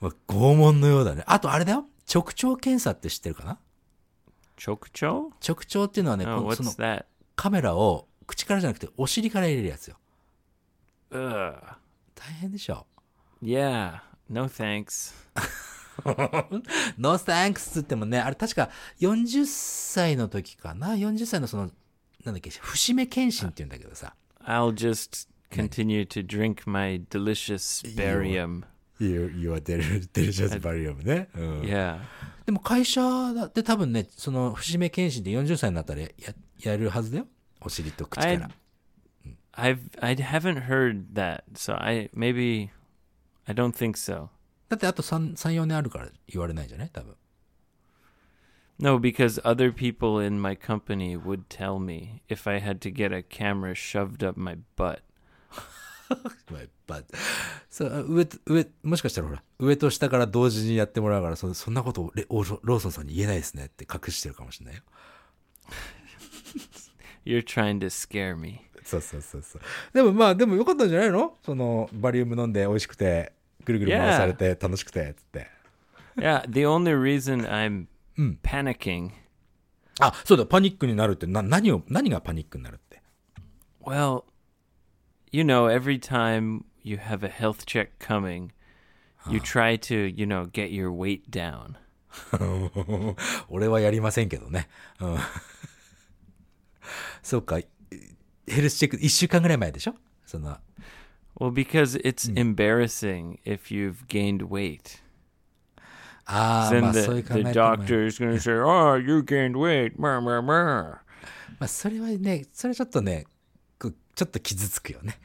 [0.00, 1.24] まあ、拷問のようだね。
[1.26, 1.86] あとあれだよ。
[2.12, 3.58] 直腸検査って知ってるかな
[4.58, 5.30] ？Chokcho?
[5.46, 7.04] 直腸っていうのはね、Oh, このその?
[7.36, 9.96] カメラを口からじゃなくてお尻から入れるやつよ。
[11.10, 11.18] Ugh.
[12.14, 12.86] 大変でしょ
[13.42, 14.00] ？Yeah.
[14.28, 15.14] No thanks.
[16.98, 18.68] No thanks つってもね、あれ確か
[19.00, 21.70] 40歳の時かな ?40 歳のその、
[22.24, 24.14] なんだっけ、節目検診って言うんだけどさ。
[24.44, 28.64] I'll just continue to drink my delicious barium.
[28.99, 31.29] You, you are delicious barium ね。
[31.35, 31.61] うん。
[31.61, 31.99] Yeah.
[32.45, 33.01] でも会社
[33.33, 36.09] だって多分ね、その節目検診で40歳になったらや
[36.59, 37.27] やるはずだよ。
[37.61, 38.49] お尻と口か I ら。
[39.53, 41.43] I've I haven't heard that.
[41.53, 42.69] So I maybe
[43.45, 44.29] I don't think so.
[44.67, 47.15] だってあと3、3 4年あるから言われないんじゃない多分。
[48.81, 53.13] No, because other people in my company would tell me if I had to get
[53.13, 55.01] a camera shoved up my butt.
[56.86, 57.04] But
[57.70, 64.82] そう上と上もしかしたらほら上と下から同時にやってもらうからそそんなことをローソンさんに言えないですねって隠してるかもしれないよ。
[67.24, 68.60] You're trying to scare me.
[68.84, 69.62] そうそうそうそう。
[69.94, 71.38] でもまあでもよかったんじゃないの？
[71.42, 73.32] そのバリウム飲んで美味しくて
[73.64, 75.46] ぐるぐる回されて楽しくてつって、
[76.16, 77.86] Yeah, the only reason I'm
[78.42, 79.10] panicking,
[80.00, 83.00] あそうだパニックになるってな何を何がパニックになるって
[83.82, 84.24] ？Well,
[85.33, 88.51] you know, every time you have a health check coming,
[89.29, 91.75] you try to, you know, get your weight down.
[93.49, 94.67] 俺はやりませんけどね。
[94.99, 95.17] うん。
[97.21, 97.59] そうか。
[98.47, 100.57] ヘルスチェック、一週間ぐらい前でしょその、
[101.39, 104.99] Well, because it's embarrassing if you've gained weight.
[106.25, 109.53] ああ、 Then まあ the, そういう考え the 方も doctor is going to say, oh, you gained
[109.53, 109.99] weight.
[109.99, 110.99] Mer, mer, mer.
[111.59, 113.25] まあそれはね、それちょっとね、
[114.15, 115.17] ちょっと傷つくよね。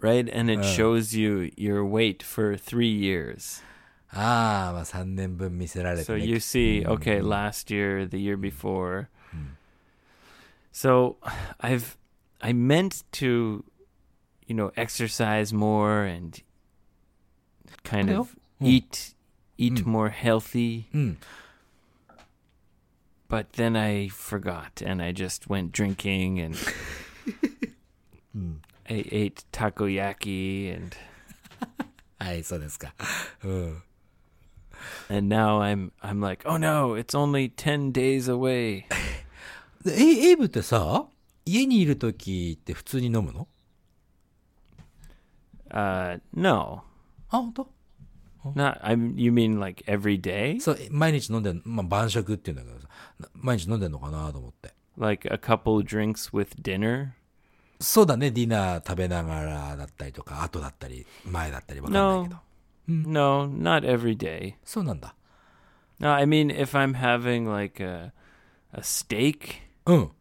[0.00, 0.28] Right?
[0.36, 3.62] And it shows you your weight for three years.
[4.10, 6.24] ああ、まあ3年分見せられて、 So ね。
[6.24, 9.08] you see, okay, last year, the year before.
[10.72, 11.16] So
[11.60, 11.96] I've
[12.40, 13.64] I meant to,
[14.46, 16.42] you know, exercise more and
[17.84, 19.14] kind of eat
[19.56, 20.86] eat more healthy.
[20.92, 21.18] うん。
[23.28, 26.56] But then I forgot and I just went drinking and
[28.86, 30.96] I ate takoyaki and
[32.18, 32.94] はい、そうですか。
[33.42, 33.82] うん。
[35.08, 38.84] and now I'm I'm like, "Oh no, it's only 10 days away."
[39.84, 41.06] でえエイブってさ、
[41.44, 43.48] 家にいるときって普通に飲むの
[45.70, 46.82] Uh no.
[47.28, 47.70] あ、本当
[48.54, 50.60] Not I'm you mean like every day?
[50.60, 52.88] そう、毎日飲んでんまあ晩酌って言うんだけどさ、
[53.20, 54.72] な毎日飲んでんのかなと思って。
[54.96, 57.08] Like a couple drinks with dinner?
[57.81, 62.49] そうだね、ディナー食べながらだったりとか、後だったり、前だったりわかんないけど。
[62.87, 64.55] No, not every day.
[64.65, 65.15] そうなんだ。
[65.99, 68.11] No, I mean if I'm having like a
[68.73, 70.11] a steak, うん。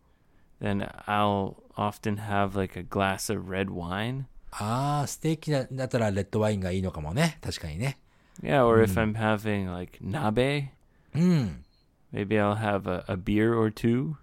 [0.60, 4.24] then I'll often have like a glass of red wine.
[4.50, 7.38] ああ、ステーキだだったらレッドワインがいいのかもね。
[7.40, 7.98] 確かにね。
[8.42, 10.68] Yeah, or if I'm having like nabe,
[11.14, 11.64] うん。
[12.12, 14.14] maybe I'll have a, a beer or two.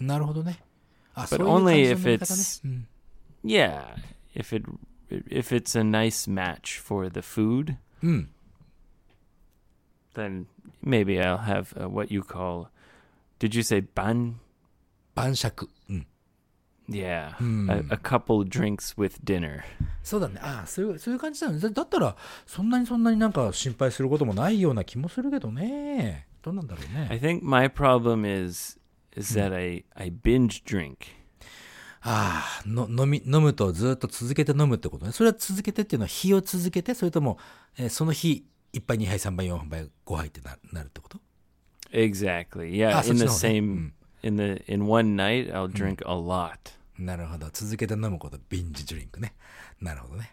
[0.00, 0.63] なるほどね。
[1.15, 2.85] あ、 But そういう感 only じの if 飲み方 it's ね。
[3.43, 3.95] yeah,
[4.35, 4.69] if it
[5.09, 8.09] if it's a nice match for the food, うん。
[8.09, 8.29] うん。
[10.15, 10.45] then
[10.83, 12.67] maybe I'll have uh, what you call
[13.39, 14.35] Did you say ban?
[15.15, 15.69] 晩酌。
[15.89, 16.05] うん。
[16.89, 17.35] Yeah,
[17.69, 19.61] a, a couple drinks with dinner.
[20.03, 20.39] そうだね。
[20.41, 21.59] ああ、そういう、そういう感じだよね。
[21.59, 22.15] だだったら、
[22.47, 26.25] そんなにそんなになんか心配することもないような気もするけどね。
[26.41, 27.19] どうなんだろう I ね。
[27.21, 28.79] think my problem is
[29.16, 30.96] is that I I binge drink.
[32.06, 35.12] ああ、の、飲み、飲むとずっと続けて飲むってことね。
[35.12, 37.38] それは続けてっていうのは日を続けて、それとも、
[37.78, 41.18] えーその日、1杯、2杯、3杯、4杯、5杯ってななるってこと
[41.92, 42.72] Exactly.
[42.74, 43.28] Yeah, Ah, in the eh?
[43.28, 46.72] same in the in one night I'll drink a lot.
[46.98, 47.48] なるほど。
[47.52, 49.34] 続けて飲むこと、ビンジドリンクね。
[49.80, 50.32] なるほどね。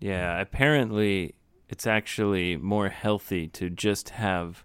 [0.00, 1.34] Yeah, apparently
[1.68, 4.64] it's actually more healthy to just have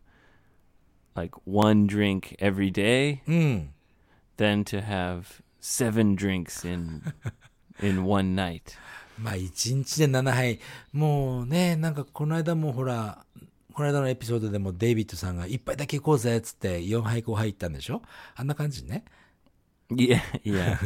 [1.17, 3.75] like one drink every day うん。
[4.37, 7.03] than to have seven drinks in
[7.81, 8.77] in one night.
[9.19, 10.61] まあ、1日で7杯。
[10.93, 13.25] もうね、なんかこの間もほら、
[13.73, 18.03] この間のエピソードでもデイビッドさんが1杯だけ行こうぜっつって4杯5杯行ったんでしょ
[18.35, 19.05] あんな感じね。
[19.91, 20.79] Yeah, yeah.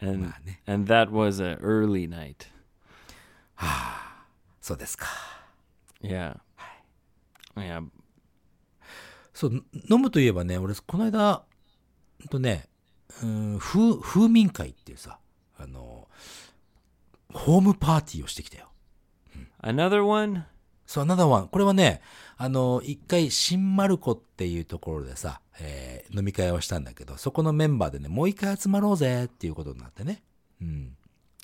[0.01, 0.33] and
[0.67, 2.47] and that was a early night.
[4.61, 5.07] そうですか。
[6.01, 6.37] Yeah.
[7.55, 7.87] Yeah.
[9.38, 11.44] そう、飲むといえばね、俺、この間、
[12.18, 12.68] ほんとね、
[13.22, 15.20] うん、風、風民会っていうさ、
[15.56, 16.08] あの、
[17.32, 18.68] ホームパーティーをしてきたよ。
[19.62, 20.42] Another one?
[20.86, 21.46] そう、another one。
[21.46, 22.02] これはね、
[22.36, 30.24] あの、一回、新丸子っていうところでさ、えー飲み会をしたんだけど、そこのメンバーでね、もう一回集まろうぜっていうことになってね。
[30.60, 30.96] うん。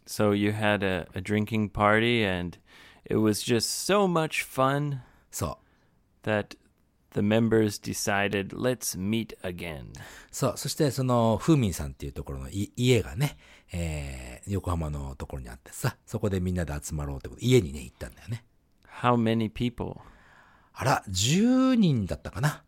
[0.04, 2.58] So you had a, a drinking party and
[3.04, 4.98] it was just so much fun
[5.30, 5.58] そ
[6.24, 6.28] う。
[6.28, 6.56] that
[7.14, 9.86] the members decided let's meet again.
[10.30, 10.54] そう。
[10.56, 13.38] そして、その、風民さんっていうところのい家がね、
[13.72, 18.44] えー横浜のところにあってさ、そこでみんなで集まろうってこと、家にね、行ったんだよね。
[19.00, 19.94] How many people?
[20.74, 22.62] あら、10人だったかな。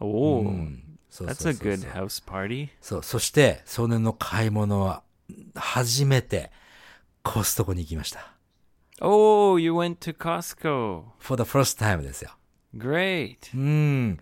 [0.00, 0.98] Oh, うん。
[1.10, 2.68] that's a good house party.
[2.80, 3.02] そう。
[3.02, 5.02] そして、そ年の買い物は、
[5.54, 6.50] 初めて、
[7.22, 8.36] コストコに行きました。
[9.00, 11.04] Oh, you went to Costco.
[11.18, 12.30] for the first time ですよ。
[12.76, 13.36] Great.
[13.54, 14.18] うん。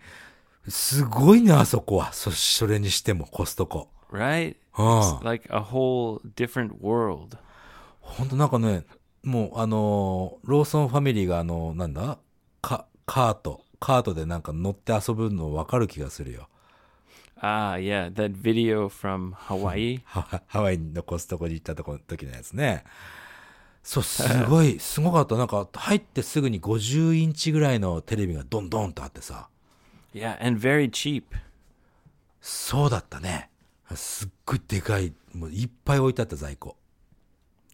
[0.67, 2.13] すごいね、あそこは。
[2.13, 3.89] そ、それにしても、コストコ。
[4.11, 4.55] Right?
[4.77, 5.25] うん。
[5.25, 7.37] Like a whole different world.
[7.99, 8.85] ほんとなんかね、
[9.23, 12.17] もう、あのー、ローソンファミリーがあの、なんだ？
[12.61, 13.63] か、カート。
[13.79, 16.47] カートでなんか乗って遊ぶの分かる気がするよ。
[17.41, 20.01] Ah, yeah, that video from Hawaii.
[20.05, 22.83] ハワハワイのコストコに行ったとこ時のやつね。
[23.83, 25.35] そう、すごい、すごかった。
[25.35, 29.49] なんか、入ってすぐに50インチぐらいのテレビがドンドンとあってさ。
[30.13, 31.23] Yeah, and very cheap.
[32.41, 33.49] そうだったね。
[33.95, 36.77] すっごいでかい、もういっぱい置いてあった在庫。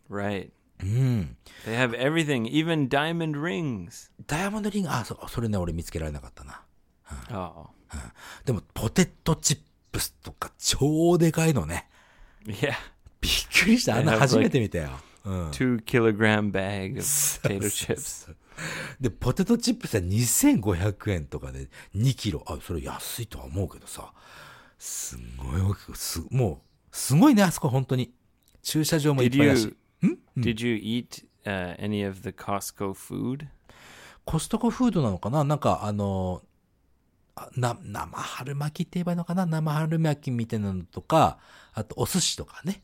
[0.09, 0.51] Right.
[0.81, 1.35] うん。
[1.65, 4.11] They have everything, even diamond rings.
[4.25, 6.61] ダイヤモンドリング、あ、そそれね、俺見つけられなかったな。
[7.31, 7.67] Oh.
[8.45, 9.59] でも、ポテトチッ
[9.91, 11.89] プスとか超でかいのね。
[12.45, 12.73] Yeah.
[13.19, 13.31] びっ
[13.63, 13.97] くりした。
[13.97, 14.91] あんな初めて見たよ。
[15.27, 15.49] うん。
[15.51, 17.01] Two kilogram bag of
[17.43, 18.33] potato chips.
[18.99, 22.43] で、ポテトチップスは2500円とかで2キロ。
[22.47, 24.11] あ、それ安いとは思うけどさ。
[24.79, 26.61] すんごい大きく、す、も
[26.91, 28.13] う、すごいね、あそこ本当に。
[28.61, 29.75] 駐車場もいっ Did ぱいだ you し。
[30.37, 33.47] did you eat uh, any of the Costco food?
[34.25, 35.43] コストコフードなのかな？
[35.43, 36.41] なんかあの、
[37.35, 39.45] あな、生春巻きって言えばいいのかな？
[39.45, 41.39] 生春巻きみたいなのとか、
[41.73, 42.83] あとお寿司とかね。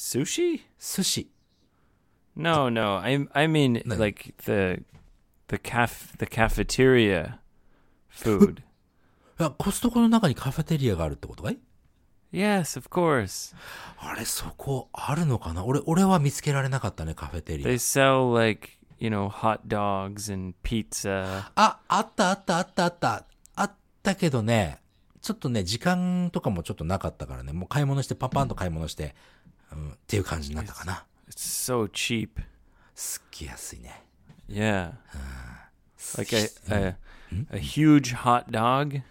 [0.00, 0.62] Sushi?
[0.78, 1.30] 寿司。
[2.34, 3.00] No, no.
[3.02, 3.96] I I mean No.
[3.98, 4.82] like the
[5.48, 7.38] the caf the cafeteria
[8.10, 8.60] food.
[9.38, 11.58] いや、コストコの中にカフェテリアがあるってことかい
[12.32, 13.54] ？Yes, of course.
[13.98, 15.64] あれ、そこあるのかな？
[15.64, 17.74] 俺、俺は見つけられなかったね、カフェテリ They ア。
[17.74, 21.50] sell like, you know, hot dogs and pizza.
[21.54, 23.26] あ、あったあったあったあった。
[23.54, 24.80] あったけどね、
[25.20, 29.14] ちょっとね、時間とかもちょっとなかったからね、もう買い物して、パパンと買い物して、
[29.72, 31.04] うん、っていう感じになったかな。
[31.28, 32.42] It's so cheap.
[32.94, 34.04] すっげえ安いね。
[34.48, 34.92] Yeah.
[36.16, 36.96] Like a a,
[37.50, 39.02] a huge hot dog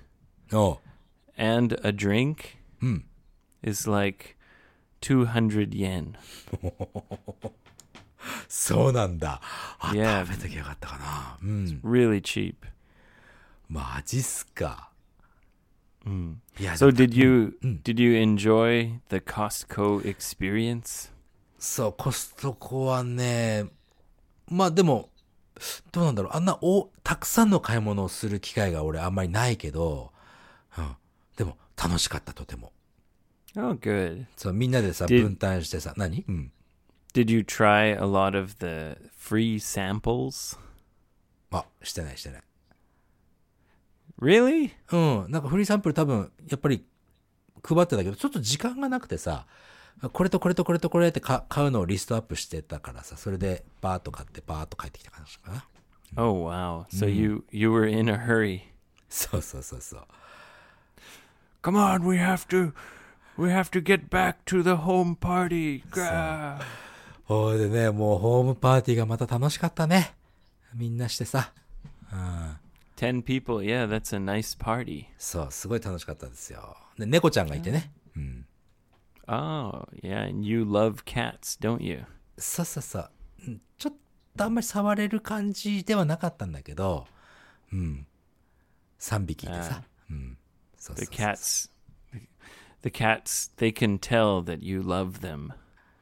[0.51, 0.77] おう
[1.37, 2.57] and a drink
[3.63, 4.35] is like
[5.01, 6.15] 200 yen.
[8.49, 9.41] そうなんだ。
[9.79, 10.25] あ、Yeah.
[10.25, 11.37] 食べときゃよかったかな。
[11.41, 11.81] うん。
[11.83, 12.55] Really cheap.
[13.69, 14.88] マジっすか。
[16.59, 21.11] いや、So で did you did you enjoy the Costco experience?
[21.57, 23.65] そう、コストコはね、
[24.47, 25.09] まあでも、
[25.91, 26.31] どうなんだろう。
[26.33, 30.11] あんなお、たくさんの買い物をする機会が俺あんまりないけど、
[30.77, 30.95] うん。
[31.35, 32.71] でも、楽しかった、とても。
[33.55, 34.25] Oh, good.
[34.37, 36.23] そう、みんなでさ、Did- 分担してさ、何？
[36.27, 36.51] うん。
[37.13, 40.57] Did you try a lot of the free samples?
[41.51, 42.41] あ、してないしてない。
[44.21, 44.71] Really?
[44.91, 45.31] うん。
[45.31, 46.85] なんかフリーサンプル多分、やっぱり
[47.63, 49.45] 配ってたけど、ちょっと時間がなくてさ、
[50.13, 55.65] これとこれとこれとこれってか買うのをリストアップしてたからさ、それでバーッと買ってバーッと帰ってきた感じかな。
[56.15, 56.85] Oh wow.
[56.87, 58.61] So you you were in a hurry.
[59.09, 60.01] そうそうそうそう。
[61.61, 62.73] Come on, we have to
[63.37, 65.83] we have to get back to the home party.
[67.25, 70.15] ほいでね、もうホームパーティーがまた楽しかったね。
[70.73, 71.51] みんなしてさ。
[72.11, 72.68] うん。
[72.98, 73.56] 10 people.
[73.62, 75.06] Yeah, that's a nice party.
[75.18, 76.76] そう、すごい楽しかったですよ。
[76.98, 77.92] で、猫ちゃんがいてね。
[78.16, 78.46] うん。
[79.26, 82.04] Oh, yeah, and you love cats, don't you?
[82.36, 83.10] そうそうそう
[83.46, 83.60] うん。
[83.78, 83.94] ちょっ
[84.36, 87.06] とあんまり触れる感じではなかったんだけど、
[87.72, 88.06] うん。
[89.00, 89.82] 3匹いてさ。
[90.10, 90.38] うん。
[90.76, 91.70] そうそ The うそう cats
[92.82, 95.50] the cats they can tell that you love them.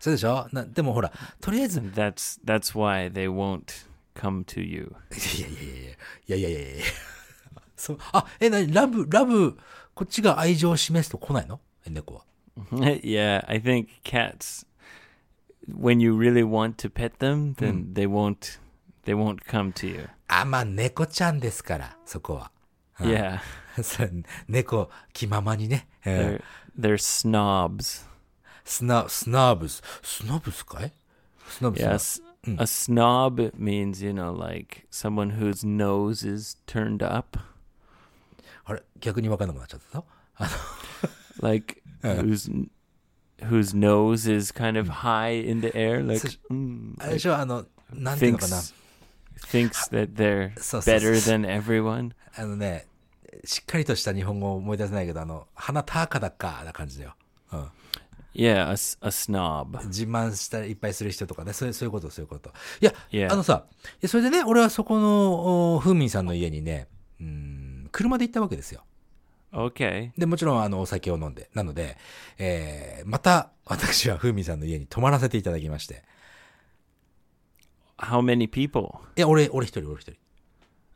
[0.01, 3.86] そうでしょなでもほら、とりあえず、い And that's that's why they won't
[4.17, 4.95] come to you.
[5.11, 5.77] や いやいやい
[6.27, 6.85] や、いやいやいやいやいや。
[7.77, 9.59] そう、あ、え、なに、ラブ、ラブ、
[9.95, 12.23] こっちが愛情を示すと来ないのえ、猫は。
[13.03, 14.67] yeah, I think cats
[15.69, 18.59] when you really want to pet them, then they won't
[19.05, 20.09] they won't come to you.
[20.29, 22.51] あ、まあ、猫ちゃんですから、そこは。
[23.01, 23.41] Yeah.
[23.83, 24.13] そう
[24.49, 25.89] 猫、気ままにね。
[26.05, 26.43] うん They're
[26.79, 28.07] they're snobs.
[28.65, 29.83] スナ、スナーブス。
[30.03, 30.93] スナブスかい
[31.49, 31.71] スナ
[32.47, 32.55] ブス。
[32.55, 32.61] Yes.
[32.61, 37.39] A snob means, you know, like someone whose nose is turned up.
[38.65, 40.05] あれ逆に分かんなくなっちゃった
[40.37, 40.51] あの
[41.41, 42.69] Like whose
[43.41, 48.73] whose nose is kind of high in the air, like So- mm, あれでしょあの、なんていうのかな thinks
[49.51, 52.13] thinks that they're So- so- better so- than everyone.
[52.37, 52.87] あのね、
[53.45, 57.15] しっかりとした日本語を思い出せないけど、あの、鼻高だかな感じだよ。
[57.53, 57.69] うん。
[58.38, 58.76] Yeah, a, a
[59.10, 59.84] snob.
[59.88, 62.52] 自慢したりいっぱいする人とかね、そういうそういうこと、そういうこと。
[62.80, 63.34] いや、Yeah.
[63.34, 63.66] あのさ、
[64.06, 66.88] それでね、俺はそこの、おふーみんさんの家にね、
[67.20, 68.84] うん、車で行ったわけですよ。
[69.52, 70.12] Okay.
[70.18, 71.50] で、もちろん、あの、お酒を飲んで。
[71.56, 71.98] なので、
[72.38, 76.04] えー、また、私はふーみんさんの家に泊まらせていただきまして。
[77.98, 78.90] How many people?
[79.16, 80.14] いや、俺、俺一人、俺一人。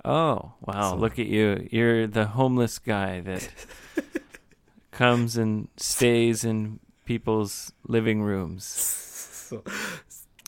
[0.03, 0.95] Oh, wow.
[0.95, 1.67] Look at you.
[1.71, 3.49] You're the homeless guy that
[4.91, 6.79] comes and stays in
[7.10, 8.60] people's living rooms.
[9.48, 9.64] そう。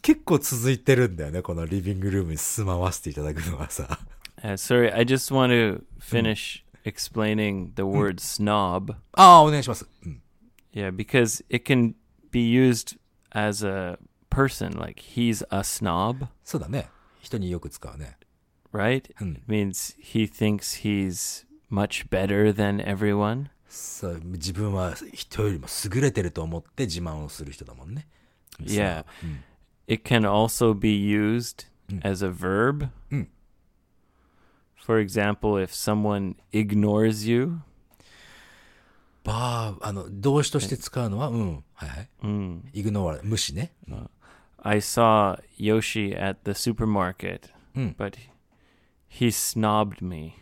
[0.03, 3.99] 結構続いてるんだよね、このリビングルームに住まわせていただくのはさ。
[4.43, 8.95] Uh, sorry, I just want to finish explaining the word snob.
[9.13, 9.87] ああ、お願いします。
[10.05, 10.23] うん。
[10.73, 11.95] Yeah, because it can
[12.31, 12.99] be used
[13.33, 13.99] as a
[14.31, 16.89] person, like he's a snob, そうだね。
[17.21, 18.17] 人によく使うね。
[18.73, 19.13] right?
[19.19, 19.37] Hmm.
[19.37, 23.51] It means he thinks he's much better than everyone.
[23.74, 28.08] そう、自分は人よりも優れてると思って自慢をする人だもんね。
[28.60, 29.04] Yeah.
[29.88, 31.66] It can also be used
[32.04, 32.90] as a verb.
[33.12, 33.28] Mm.
[34.76, 37.62] For example, if someone ignores you,
[39.24, 41.64] ばあ、あの、動詞として使うのは、うん。
[41.74, 42.10] はいはい。
[42.22, 43.72] mm, イグノーラ、無視ね。
[44.62, 47.96] I saw Yoshi at the supermarket, Mm.
[47.96, 48.20] but
[49.10, 50.36] he snobbed me.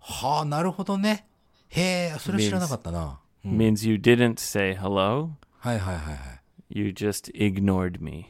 [0.00, 1.26] はあ、なるほどね。
[1.74, 3.18] へえ、それ知らなかったな。
[3.44, 5.30] means you didn't say hello.
[5.58, 6.40] はいはいはいはい。
[6.70, 8.26] You just ignored me.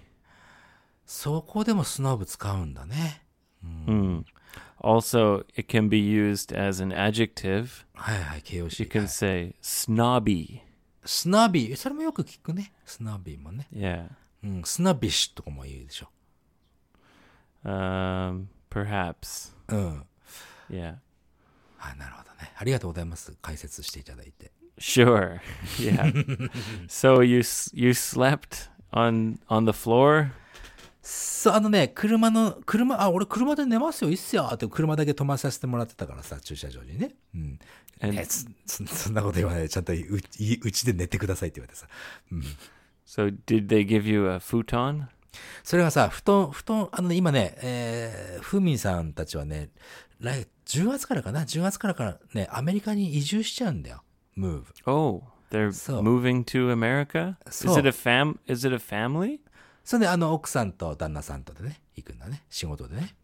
[1.06, 3.22] そこでもスノブ使うんだね。
[3.64, 4.24] Mm.
[4.80, 7.84] Also, it can be used as an adjective.
[7.94, 8.82] はいはい、形容詞。
[8.82, 10.60] You can say snobby.
[11.04, 12.72] スナビー、それもよく聞くね。
[12.84, 13.68] スナビーもね。
[13.72, 14.08] Yeah.
[14.42, 16.08] うん、スナビッシュとかも言うでしょ。
[17.64, 19.54] Um, perhaps.
[19.68, 20.04] うん。
[20.70, 20.96] Yeah.
[21.84, 22.50] はい、なるほどね。
[22.56, 23.36] ありがとうございます。
[23.42, 24.52] 解説していただいて。
[24.78, 25.38] Sure.
[25.78, 26.50] Yeah.
[26.88, 27.42] so you
[27.74, 30.30] you slept on on the floor?
[31.02, 37.14] そう、あのね、車の、車、あ、俺車で寝ますよ、いいっすよって車だけ止まさせてもらってたからさ、駐車場にね。
[37.34, 37.58] うん。
[38.00, 41.86] えそそそんなこと言わないで、ちゃんとうううちで寝てくださいって言われてさ。
[43.06, 45.02] so did they give you a futon?
[45.62, 49.68] それがさ、布団、布団、あのね、今ね、えー、ふみんさんたちはね、
[50.20, 54.02] 来、10月からかな ?10 月からからね、アメリカに移住しちゃうんだよ。
[54.36, 54.64] move.
[54.86, 55.68] Oh, they're
[56.02, 57.36] moving to America?
[57.46, 59.40] Is it a fam is it a family?
[59.84, 62.42] それで、あの、奥さんと旦那さんとでね、行くんだね。
[62.48, 63.14] 仕事でね。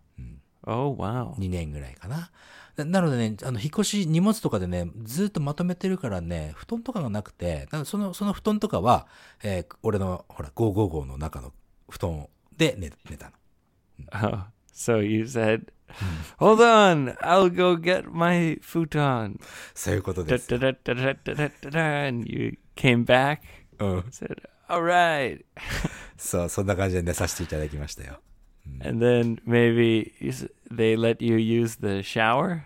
[0.66, 1.32] Oh, wow.
[1.36, 2.30] 2年ぐらいかな。
[2.76, 9.06] ななのでね、あの、引っ越し、荷物とかでね、ずっとまとめてるからね、布団とかがなくて、なその、その布団とかは、
[9.42, 11.52] えー俺の、ほら、555の中の
[11.88, 13.32] 布団で寝寝たの。
[14.12, 14.44] Oh,
[14.80, 16.06] So you said, hmm.
[16.38, 19.38] Hold on, I'll go get my futon.
[19.74, 20.54] そういうことです。
[20.54, 20.64] And
[22.26, 23.40] you came back,
[23.78, 24.02] oh.
[24.10, 25.44] said, All right.
[26.16, 28.22] そう、そんな感じで寝させていただきましたよ。
[28.82, 30.14] And then maybe
[30.72, 32.62] they let you use the shower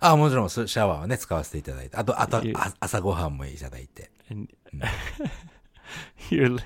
[0.00, 1.96] あ、もちろん、そシャワーはね、使わせていただいて。
[1.96, 4.10] あと、あといえ、あ朝ごはんもいただいて。
[4.30, 4.52] and
[6.28, 6.58] you're, you're,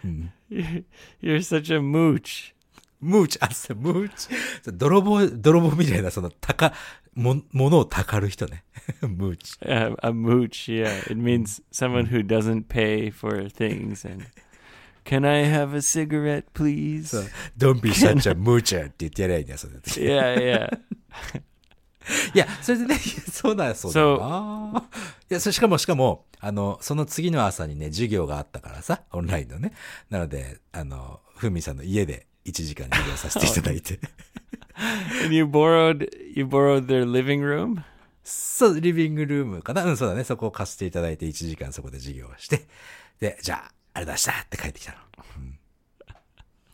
[0.00, 0.26] hmm.
[1.20, 2.54] you're such a mooch.
[3.00, 4.28] ムーチ、あ、そうムーチ。
[4.72, 6.72] 泥棒、泥棒みたいな、その、たか、
[7.14, 8.64] も、ものをたかる人ね。
[9.02, 9.54] ムーチ。
[9.62, 11.00] Uh, a mooch, yeah.
[11.10, 14.26] It means someone who doesn't pay for things and
[15.04, 17.14] can I have a cigarette, please?
[17.56, 19.80] Don't be such a moocher って言ってやればいいんだよ、それで。
[19.80, 20.80] yeah, yeah.
[22.34, 24.88] いや、それでね、そうだよ、そうだよな。
[25.30, 29.72] いや、そしかも、しかも、あの、その次の朝にね、授業があったからさ、オンラインのね。
[30.08, 34.00] なので、あの、ふみさんの家で1時間授業させていただいて。
[35.22, 37.82] And you borrowed you borrowed their living room?
[38.22, 39.84] そう、リビングルームかな？
[39.84, 40.24] うん、そうだね。
[40.24, 42.66] そこを貸していただいて1時間そこで授業をして。
[43.18, 44.98] で、じゃあ、ありがとうございましたって帰ってきたの。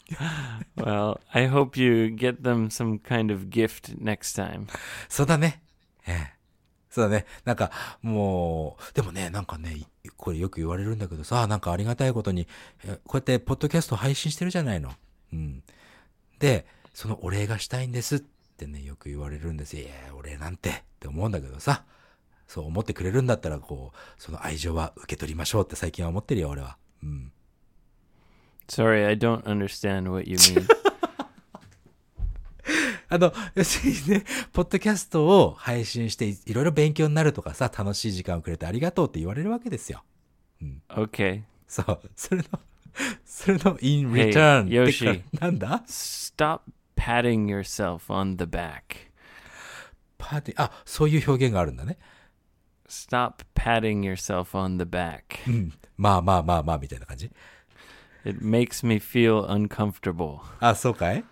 [0.76, 4.66] Well, I hope you get them some kind of gift next time.
[5.08, 5.62] そうだね。
[6.06, 6.36] ええ。
[6.90, 7.26] そうだね。
[7.44, 9.80] なんか、もう、でもね、なんかね、
[10.16, 12.46] これよく言われるんだけどさ、なんかありがたいことに、
[12.84, 14.92] えこうやってポッドキャスト配信してるじゃないの。
[15.32, 15.62] うん。
[16.38, 19.82] で、そのお礼がしたいんですってね、よく言われるんですよ。
[19.82, 21.84] いや、お礼なんてって思うんだけどさ、
[22.46, 26.76] そう思ってくれるんだったら、こう、その愛情は受け取りましょうって最近は思ってるよ、俺は。
[27.02, 27.32] うん。
[28.68, 30.66] Sorry, I don't understand what you mean.
[33.08, 40.02] あの、要するにね、ポッドキャストを配信していいろいろ勉強になるとかさ、楽しい時間をくれてありがとうって言われるわけですよ。
[40.88, 41.42] okay.
[41.68, 42.00] そう。
[42.16, 42.58] それの、
[43.25, 46.61] それの in Hey, return ってか Yoshi なんだ Stop
[46.95, 49.09] patting yourself on the back.
[50.17, 51.97] パーティー、あ、そういう表現があるんだね。
[52.87, 55.21] Stop patting yourself on the back.
[55.47, 55.73] うん。
[55.97, 57.31] まあまあまあまあみたいな感じ。
[58.23, 60.41] It makes me feel uncomfortable.
[60.59, 61.23] あ、そうかい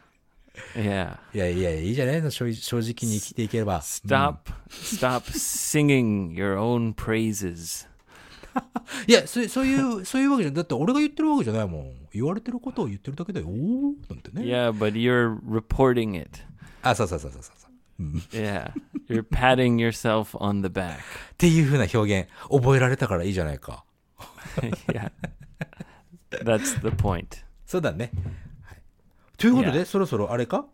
[0.75, 1.17] Yeah.
[1.33, 3.81] いやいや、いいじゃないの正正直に生きていければ。
[3.81, 7.87] Stop stop singing your own praises.
[9.06, 11.92] いや、そうそういう、そういうわけじゃ、だって俺が言ってるわけじゃないもん。
[12.12, 13.46] 言われてることを言ってるだけだよ。
[13.48, 14.42] なんてね。
[14.42, 16.40] Yeah, but you're reporting it.
[16.82, 17.54] あ、そうそうそうそうそう。
[18.02, 18.72] っ Yeah.
[19.08, 20.98] You're patting yourself on the back.
[21.38, 23.84] ていう風な表現、覚えられたからいいじゃないか。
[24.88, 25.10] yeah.
[26.30, 27.44] That's the point.
[27.66, 28.10] そうだね。
[28.62, 28.78] はい、
[29.36, 30.66] ということで、そろそろあれか？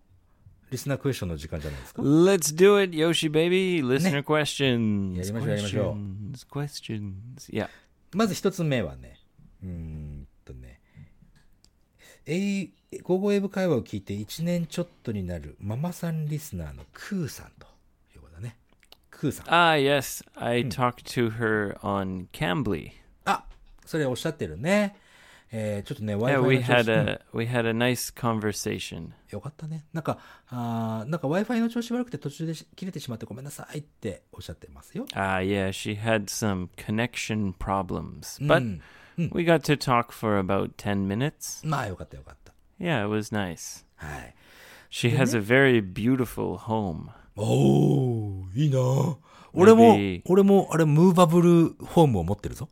[0.70, 3.82] リスナークエスチョンの時間じゃないですか？Let's do it, Yoshi baby.
[3.82, 5.18] Listener questions.
[5.18, 5.94] やりましょうやりましょう
[6.50, 7.02] Questions.
[7.52, 7.68] Yeah.
[8.12, 9.18] まず一つ目はね、
[9.62, 10.80] うーんとね、
[12.26, 17.66] えい、午後英語会話を聞いて1年ちょっとになるママさんリスナーのクーさんと
[18.14, 18.56] いうことだね。
[19.10, 19.46] クーさん。
[19.46, 20.24] Ah, yes.
[20.36, 22.92] I talked to her on Cambly.
[23.24, 23.44] あ、
[23.84, 24.94] それおっしゃってるね。
[25.52, 29.08] えー、ちょっとね、Wi-Fi we の調 had a we had a nice conversation.
[29.30, 29.84] よかったね。
[29.92, 35.06] なんか、あーなんか Wi-Fi の調子悪くて途中でし切れてしまってごめんなさいっておっしゃってますよ。
[35.12, 38.80] Ah, yeah, she had some connection problems, う but ん。
[39.34, 41.66] we got to talk for about 10 minutes.
[41.66, 42.52] まあよかったよかった。
[42.78, 43.84] Yeah, it was nice.
[43.96, 44.34] はい。
[44.90, 47.08] She has a very beautiful home.
[47.36, 48.78] おー、いいな
[49.52, 49.96] 俺も
[50.26, 52.68] 俺も、あれ、ムーバブルホームを持ってるぞ。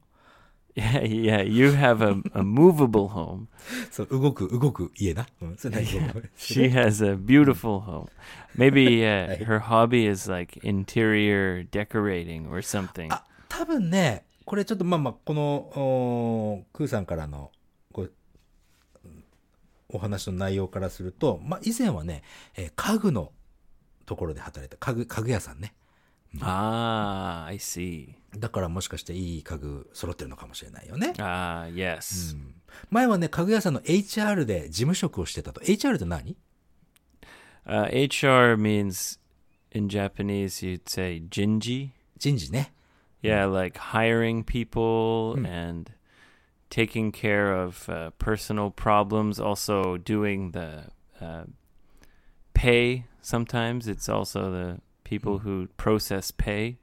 [0.79, 1.43] Yeah, yeah.
[1.43, 3.49] You have a, a movable home.
[3.91, 5.27] そう、動く、動く家な。
[5.43, 5.87] うん、それ何
[6.37, 8.09] She has a beautiful home.
[8.57, 13.13] Maybe uh, her hobby is like interior decorating or something.
[13.13, 17.51] あ、多分ね、これちょっとまあまあ、この、クーさんからの、
[17.93, 18.13] こう、
[19.89, 22.23] お話の内容からすると、まあ以前はね、
[22.57, 23.33] えー家具の
[24.07, 25.75] ところで働いた、家具、家具屋さんね。
[26.41, 28.18] Ah, I see.
[28.37, 31.15] だからもしかしていい家具揃ってるのかもしれないよね。
[31.19, 32.37] Ah, yes.
[32.91, 35.61] 前はね、家具屋さんの HR で事務職をしてたと。
[35.61, 36.37] HR って何
[37.67, 39.19] Uh, HR means
[39.73, 41.91] in Japanese you'd say jinji.
[42.19, 42.73] 人事ね。
[43.23, 45.91] Yeah, like hiring people and
[46.71, 49.39] taking care of uh, personal problems.
[49.41, 50.85] Also doing the
[51.21, 51.45] uh,
[52.55, 53.05] pay.
[53.21, 56.79] Sometimes it's also the people who process pay.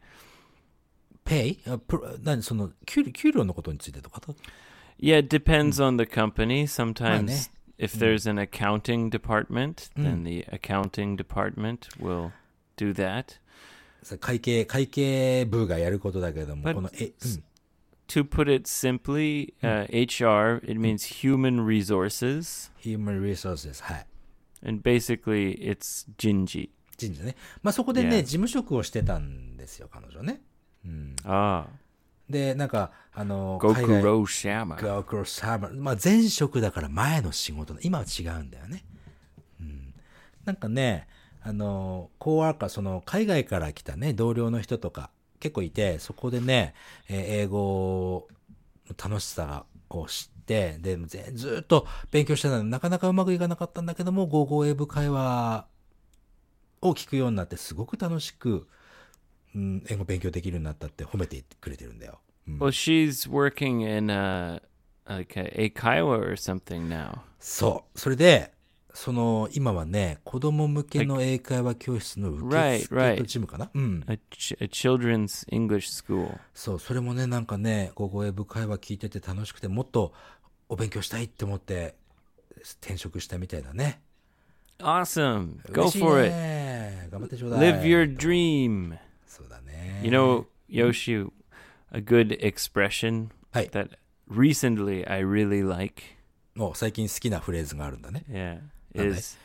[1.26, 4.22] ペイあプロ何その、給料、給料のことについてとか
[4.98, 6.66] Yeah, it depends on the company.
[6.68, 7.86] Sometimes eh?
[7.86, 12.32] if there's an accounting department, then the accounting department will
[12.78, 13.40] do that.
[14.04, 17.44] さ会計、会計部がやることだけれども、But この、え、うん。
[18.08, 23.84] To put it simply, uh, HR it means human resources, human resources。
[23.84, 24.08] はい。
[24.64, 26.70] and basically it's jinji.
[26.98, 27.36] 人事ね。
[27.62, 30.42] まあそこでね.事務職をしてたんですよ、彼女ね。
[31.24, 31.66] Ah,
[32.30, 33.60] で、なんか、あの、
[34.26, 34.82] Shama.
[34.98, 35.82] ゴクロサーバー。
[35.82, 37.76] まあ前職だから前の仕事。
[37.82, 38.84] 今は違うんだよね。
[39.60, 39.94] うん。
[40.44, 41.08] なんかね、
[41.42, 46.74] あの、コーワーカー、その、海外から来たね、同僚の人とか結構いて、そこでね、
[47.08, 48.28] えー英語
[48.88, 55.68] の楽しさを知って、で、ぜずっと勉強してたのになかなかうまくいかなかったんだけども、ゴーゴー英語会話
[56.82, 58.68] を聞くようになって、すごく楽しく、うん、
[59.90, 62.20] 英語勉強できるようになったって褒めてくれてるんだよ。
[62.48, 64.62] うん、Well, she's working in a
[65.08, 67.20] like a, a Kaiwa or something now.
[67.40, 68.00] そう。
[68.00, 68.52] それで、
[68.94, 73.18] その、今はね、子供向けの英会話教室の受 Right, 付 right.
[73.18, 74.04] とチームかな、うん。
[74.08, 76.38] A, ch- a children's English school.
[76.54, 80.14] そう、それもね、なんかね、午後英語会話聞いてて楽しくて、もっと
[80.70, 81.96] お勉強したいって思って、
[82.82, 84.02] 転職したみたいだね。
[84.80, 85.58] Awesome.
[85.72, 86.30] Go for it.
[86.32, 87.08] ね。
[87.12, 87.74] 頑張ってちょうだい。
[87.74, 88.98] Live your dream.
[89.36, 90.00] そうだね。
[90.02, 91.30] You know, Yoshi,
[91.92, 93.70] a good expression はい。
[93.72, 93.98] that
[94.30, 96.02] recently I really like,
[96.56, 98.24] もう最近好きなフレーズがあるんだね。
[98.30, 98.62] yeah,
[98.94, 99.38] is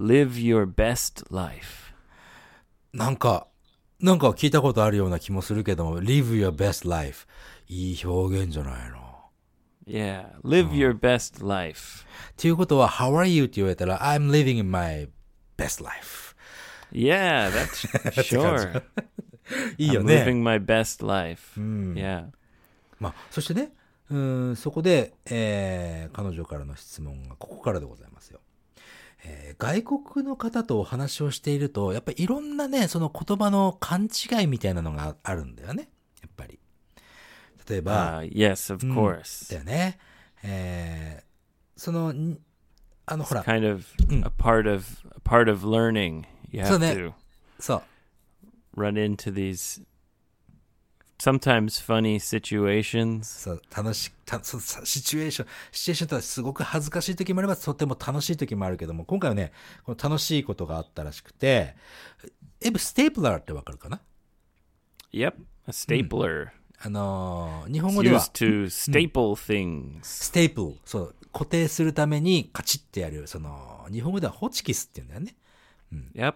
[0.00, 1.94] live your best life.
[2.92, 3.46] なんか、
[4.00, 7.28] なんか聞いたことあるような気もするけども、live your best life。
[7.68, 9.02] いい表現じゃないの。
[9.86, 12.04] Yeah, live your best life.
[12.30, 15.08] っていうことは、how are you って言われたら、I'm living in my
[15.56, 16.21] best life。
[16.92, 18.82] Yeah, that's sure.
[19.78, 20.24] いいよ I'm ね。
[20.24, 21.58] living my best life.
[21.60, 22.28] Yeah.
[23.00, 23.72] まあ、そしてね、
[24.10, 28.40] うーん、そこで、えー彼女からの質問がここからでございますよ。
[29.24, 29.82] えー外
[30.12, 35.88] 国の方とお話をしていると、やっぱりいろんなね、その言葉の勘違いみたいなのがあるんだよね。
[36.22, 36.58] やっぱり。
[37.68, 39.50] 例えば、Uh, yes, of うん course.
[39.52, 39.98] だよね。
[40.42, 41.32] えー
[41.76, 42.40] その、に
[43.06, 43.84] あの、ほら、Kind of
[44.24, 46.24] a part of a part of learning.
[46.52, 47.12] You So have that- to
[47.58, 47.82] そ
[48.76, 48.80] う。
[48.80, 49.82] run into these
[51.18, 53.22] sometimes funny situations.
[53.24, 59.52] そう、楽し、た、そうさシチュエーション、シチュエーションとはすごく恥ずかしい時もあれば、とても楽しい時もあるけども、今回はね、
[59.84, 61.74] この楽しいことがあったらしくて、
[62.60, 64.00] エブ、ステープラーってわかるかな
[65.12, 65.34] ？Yep,
[65.66, 66.48] a stapler.
[66.84, 70.00] あのー日本語では、used to staple things.
[70.02, 75.36] ステープル、そう、固定するためにカチッってやる、その、日本語ではホチキスって言うんだよね。
[76.14, 76.34] Yep.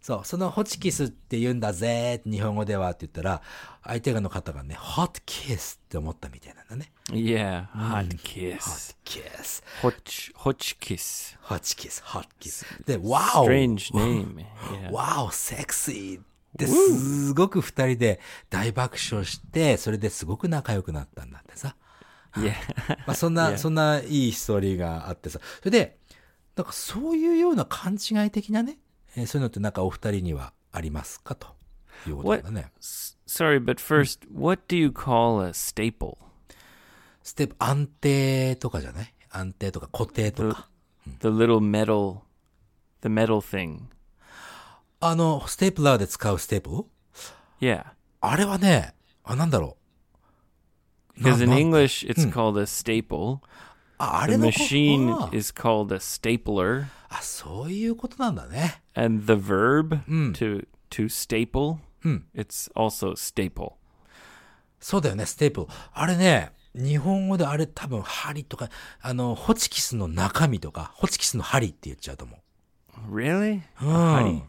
[0.00, 3.40] そう、そのホチキスって言うんだぜ、日本語ではって言ったら、
[3.82, 6.92] 相手の方がね、ホットキスって思ったみたいなんだね。
[7.10, 8.58] Yeah, hot ホ kiss.
[8.58, 9.62] ットキス。
[9.80, 11.36] Hoch Hochkiss.
[11.40, 12.66] ホチキス、ホットキス。
[12.86, 14.44] で、ワオ Strange name.
[15.72, 16.22] シーっ
[16.58, 21.76] てすごく二人で大爆笑して、それですごく仲良くなったんだってさ。
[22.36, 22.52] Yeah.
[23.06, 25.40] まあそんな.そんないいストーリーがあってさ。
[25.60, 25.98] それで、
[26.56, 28.78] なんかそういうような勘違い的なね、
[29.16, 31.48] えーそういうのってなんかお二人にはありますかと
[32.06, 32.70] いうことだね。
[33.26, 36.16] Sorry, but first, what do you call a staple?
[37.22, 40.68] ステップ、安定とかじゃない安定とか固定とか。
[41.20, 42.18] The little metal,
[43.02, 43.82] the metal thing.
[45.00, 46.84] あの、 stapler で使う staple
[47.60, 47.84] Yeah.
[48.20, 49.76] あれはね、あ、なんだろ
[51.16, 51.20] う。
[51.20, 53.38] Because な in な English, it's called a staple.
[53.98, 56.86] The machine あ is called a stapler.
[57.08, 58.82] あ、そういうことなんだね。
[58.94, 62.26] And the verb to to staple うん。
[62.34, 63.72] it's also staple.
[64.80, 65.66] そうだよね、 staple。
[65.92, 68.68] あれね、日本語であれ多分針とか、
[69.00, 72.36] あの、ホチキスの中身とか、ホチキスの針って言っちゃうと思
[73.10, 73.60] Really?
[73.80, 73.86] う。
[73.86, 74.12] うん。
[74.14, 74.42] 針？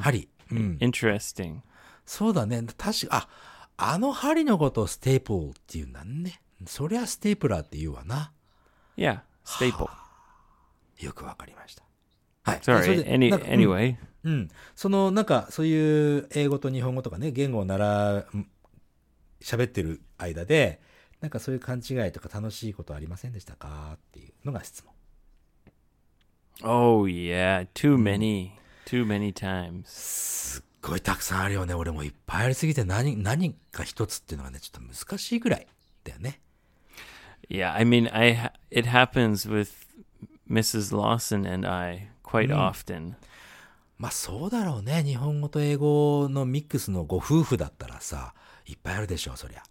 [0.00, 0.28] 針。
[0.52, 0.78] うん。
[0.80, 1.58] Interesting.
[2.06, 2.62] そうだね。
[2.78, 3.28] 確か、
[3.76, 6.40] あ、あの針のことをステープルって言うんだね。
[6.66, 8.32] そりゃステープラーって言うわな。
[8.96, 9.88] Yeah, staple.
[11.00, 11.82] よくわかりました。
[12.44, 12.60] はい。
[12.60, 12.82] Sorry.
[12.82, 13.96] それで Any anyway.
[14.24, 14.48] うん。
[14.76, 18.46] その、なんか、そういう英語と日本語とかね、言語を習う、ん
[19.40, 20.80] 喋ってる間で、
[21.20, 24.92] なんかそういう勘違いとか楽しいことありませんでしたかっていうのが質問。
[26.62, 28.52] Oh yeah, too many,
[28.86, 29.82] too many times.
[29.86, 31.74] すっごいたくさんあるよね。
[31.74, 35.66] 俺もいっぱいありすぎて何、何か一つっていうのがね、ちょっと難しいぐらい
[36.04, 36.40] だよね。
[37.49, 39.85] Yeah, I mean, I ha- it happens with
[40.49, 40.91] Mrs.
[40.91, 43.15] Lawson and I quite often.
[43.97, 45.03] まあそうだろうね。
[45.03, 48.33] 日本語と英語のミックスのご夫婦だったらさ、
[48.67, 49.63] いっぱいあるでしょう、そりゃ。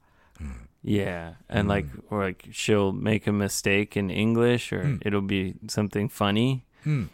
[0.85, 6.09] Yeah, and like or like she'll make a mistake in English or it'll be something
[6.09, 6.61] funny.
[6.87, 7.11] うん。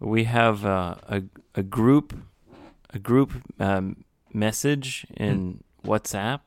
[0.00, 1.22] We have uh, a
[1.54, 2.14] a group
[2.92, 6.40] a group um, message in WhatsApp.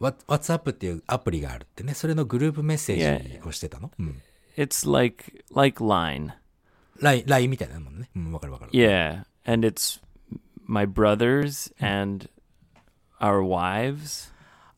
[0.00, 1.94] What- WhatsApp っていうアプリがあるってね。
[1.94, 4.20] それのグループメッセージ.をしてたの、うん。
[4.56, 6.32] It's like like Line.
[7.00, 8.10] LINE、LINE みたいなもんね。
[8.16, 8.72] うん、わかるわかる。
[8.72, 10.00] Yeah, and it's
[10.66, 12.28] my brothers and
[13.20, 14.30] our wives.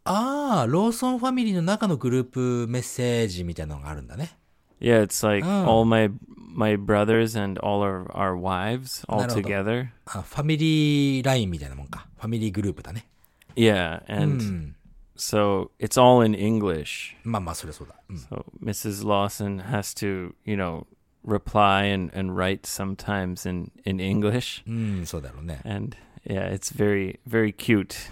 [0.05, 4.37] ああ、ローソンファミリーの中のグループメッセージみたいなのがあるんだね。
[4.81, 5.83] Yeah, it's like Oh.
[5.83, 9.89] all my my brothers and all our our wives all together.
[10.07, 12.09] あファミリー LINE みたいなもんか。
[12.19, 13.07] ファミリーグループだね。
[13.55, 14.77] Yeah, う and ん。
[15.16, 17.16] so it's all in English.
[17.24, 17.96] まあまあ、それそうだ。
[18.10, 18.16] うん。
[18.18, 19.06] So Mrs.
[19.06, 20.86] Lawson has to, you know,
[21.26, 24.64] reply and, and write sometimes in, in English.
[24.68, 25.62] うん、そうだろうね。
[25.66, 28.12] And yeah, it's very, very cute.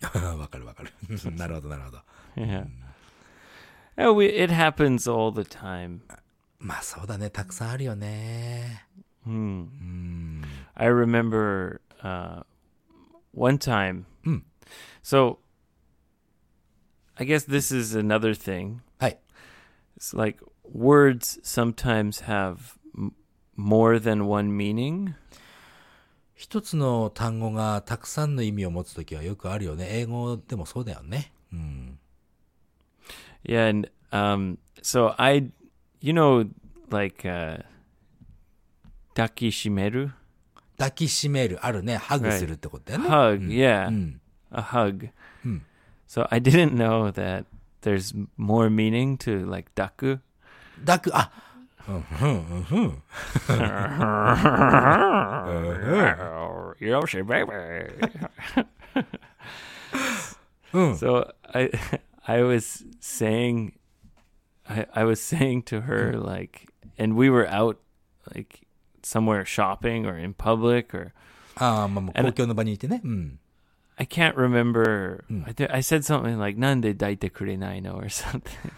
[0.00, 0.92] わ かるわかる。
[1.36, 1.98] なるほど、なるほど。
[2.36, 2.66] Yeah.
[3.96, 6.00] Yeah, we, it happens all the time.
[6.60, 7.30] まあそうだね。
[7.30, 8.86] たくさんあるよね。
[9.26, 9.32] Hmm.
[9.32, 10.42] うん。
[10.74, 12.42] I remember uh,
[13.34, 14.04] one time.
[14.24, 14.42] Hmm.
[15.02, 15.38] So
[17.16, 18.78] I guess this is another thing.
[18.98, 19.18] はい。
[19.98, 23.12] It's like words sometimes have m-
[23.56, 25.14] more than one meaning.
[26.34, 29.88] 一つの単語がたくさんの意味を持つときはよくあるよね。
[29.90, 31.32] 英語でもそうだよね。
[31.52, 31.98] うん。
[33.44, 35.50] Yeah, and um, so I,
[36.00, 36.48] you know,
[36.90, 37.64] like uh,
[39.14, 40.10] takishimeru,
[40.78, 41.96] 抱きしめる、あるね。
[41.96, 43.08] ハグするってことだよね。
[43.08, 43.48] hug.
[43.48, 44.20] Yeah, うん。
[44.52, 45.10] a hug.
[46.12, 46.12] Hmm.
[46.12, 47.44] So I didn't know that
[47.82, 50.20] there's more meaning to like daku.
[50.84, 51.30] 抱く、あ、
[51.88, 52.28] うん、うん、
[52.70, 53.02] うん、うん。
[56.80, 57.52] Yoshi baby.
[60.72, 60.96] うん。
[60.98, 61.70] so I,
[62.24, 63.72] I was saying,
[64.68, 66.68] I, I was saying to her like,
[66.98, 67.78] and we were out
[68.34, 68.66] like
[69.02, 71.12] somewhere shopping or in public or
[71.56, 73.00] ああ、まあ、もう公共の場にいてね。
[73.02, 73.38] うん。
[74.00, 75.24] I can't remember.
[75.44, 78.70] I, th- I said something like "Nande daite kurenai no" or something.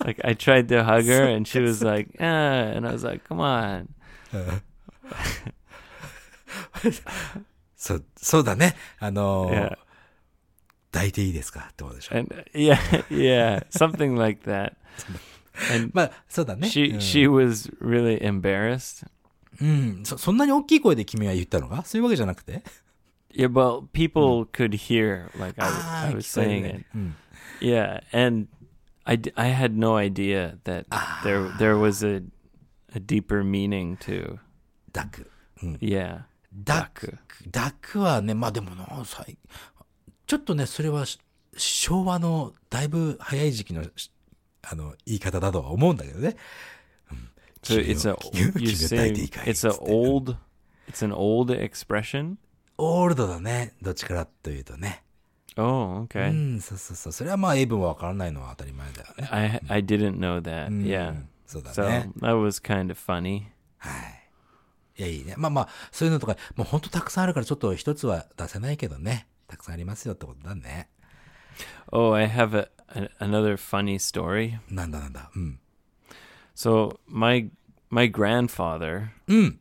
[0.05, 3.23] like I tried to hug her, and she was like, "Ah," and I was like,
[3.27, 3.87] "Come on."
[7.75, 8.75] そう、そうだね。
[8.99, 9.77] あのー Yeah,
[10.91, 12.15] 抱いていいですかってことでしょ。
[12.17, 12.75] and yeah,
[13.09, 14.73] yeah, something like that.
[15.73, 16.67] And まあ、そうだね。
[16.67, 19.07] she うん she was really embarrassed.
[19.61, 20.17] うんそ。
[20.17, 22.61] そんなに大きい声で君は言ったのかそういうわけじゃなくて
[23.35, 26.85] Yeah, well, people could hear like I, あ I あ、 was 聞こえる saying ね it.
[26.95, 27.15] うん。
[27.61, 28.47] Yeah, and
[29.05, 30.85] I, d- I had no idea that
[31.23, 32.23] there there was a
[32.93, 34.37] a deeper meaning to
[34.93, 35.31] 抱く。
[35.63, 35.73] うん。
[35.75, 36.23] yeah.
[36.65, 37.17] 抱く。
[37.51, 39.37] 抱くはね、まあでもな、さい
[40.27, 41.17] ちょっとね、それはし
[41.55, 44.11] 昭和のだいぶ早い時期のし
[44.61, 46.35] あの言い方だとは思うんだけどね。
[47.63, 50.35] So it's a 君を you 君を抱いていい say かい it's a つって old
[50.89, 52.35] it's an old expression.
[52.78, 53.74] オールドだね。
[53.82, 55.02] どっちからというとね。
[55.58, 56.30] Oh, う okay.
[56.30, 57.12] ん、そうそうそう。
[57.12, 59.28] それはまあ英文はわからないのは当たり前だよね。
[59.30, 60.68] I I didn't know that.
[60.68, 61.22] うん Yeah.
[61.46, 62.10] そうだ So ね。
[62.20, 63.44] that was kind of funny.
[63.78, 64.26] はい。
[64.98, 65.34] いや、いいね。
[65.36, 69.26] まあまあ、そういうのとか、もうほんとたくさんあるからちょっと一つは出せないけどね。
[69.46, 70.88] たくさんありますよってことだね。
[71.92, 74.58] Oh, I have a, a another funny story.
[74.70, 75.30] なんだなんだ。
[75.34, 75.58] うん。
[76.54, 77.50] So my
[77.90, 79.60] my grandfather, うん。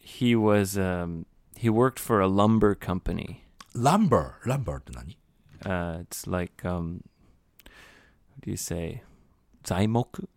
[0.00, 1.24] he was um
[1.56, 3.44] He worked for a lumber company.
[3.74, 5.16] Lumber, lumber って何
[5.64, 7.02] Uh, it's like um,
[7.64, 9.02] what do you say?
[9.64, 10.28] 材木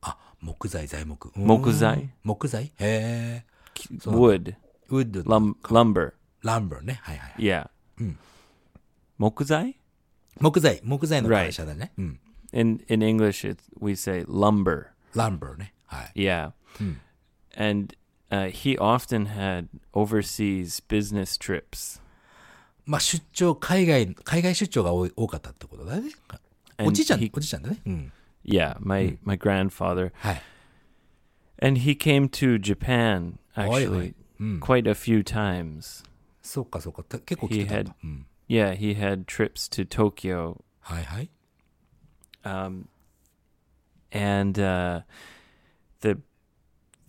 [0.00, 1.32] あ、木材、材木。
[1.36, 3.44] うん木材木材へえ。
[4.00, 4.44] そう ah, mm.
[4.44, 4.54] Wood.
[4.88, 6.12] ウッド、Lum- lumber.
[6.12, 6.12] lumber.
[6.42, 7.00] ランバーね。
[7.02, 7.42] はいはいはい。
[7.42, 7.68] Yeah.
[9.18, 9.76] 木材
[10.40, 11.92] 木材、木材の会社だね。
[11.98, 12.20] うん。
[12.52, 12.86] In mm.
[12.86, 12.94] mm.
[12.94, 14.86] in English, it, we say lumber.
[15.14, 15.74] ランバーね。
[15.86, 16.12] はい。
[16.14, 16.52] Yeah.
[17.56, 17.96] And
[18.31, 22.01] uh, he often had overseas business trips.
[22.85, 26.11] まあ出張、海外、海外出張が多い多かったってことだね。
[26.77, 27.77] And おじいちゃん he-、おじいちゃんだね。
[27.85, 28.11] うん。
[28.43, 30.11] Yeah, my my grandfather.
[30.15, 30.41] はい。
[31.61, 34.13] And he came to Japan Oi, actually oi.
[34.39, 34.59] Mm.
[34.59, 36.03] quite a few times.
[36.41, 37.03] そうかそうか。
[37.03, 38.25] た結構来てたんだ He had- うん。
[38.49, 41.29] Yeah, he had trips to Tokyo はいはい。
[42.43, 42.87] um,
[44.11, 45.01] and uh,
[46.01, 46.17] the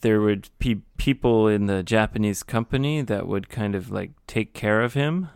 [0.01, 4.83] there would be people in the Japanese company that would kind of like take care
[4.83, 5.27] of him.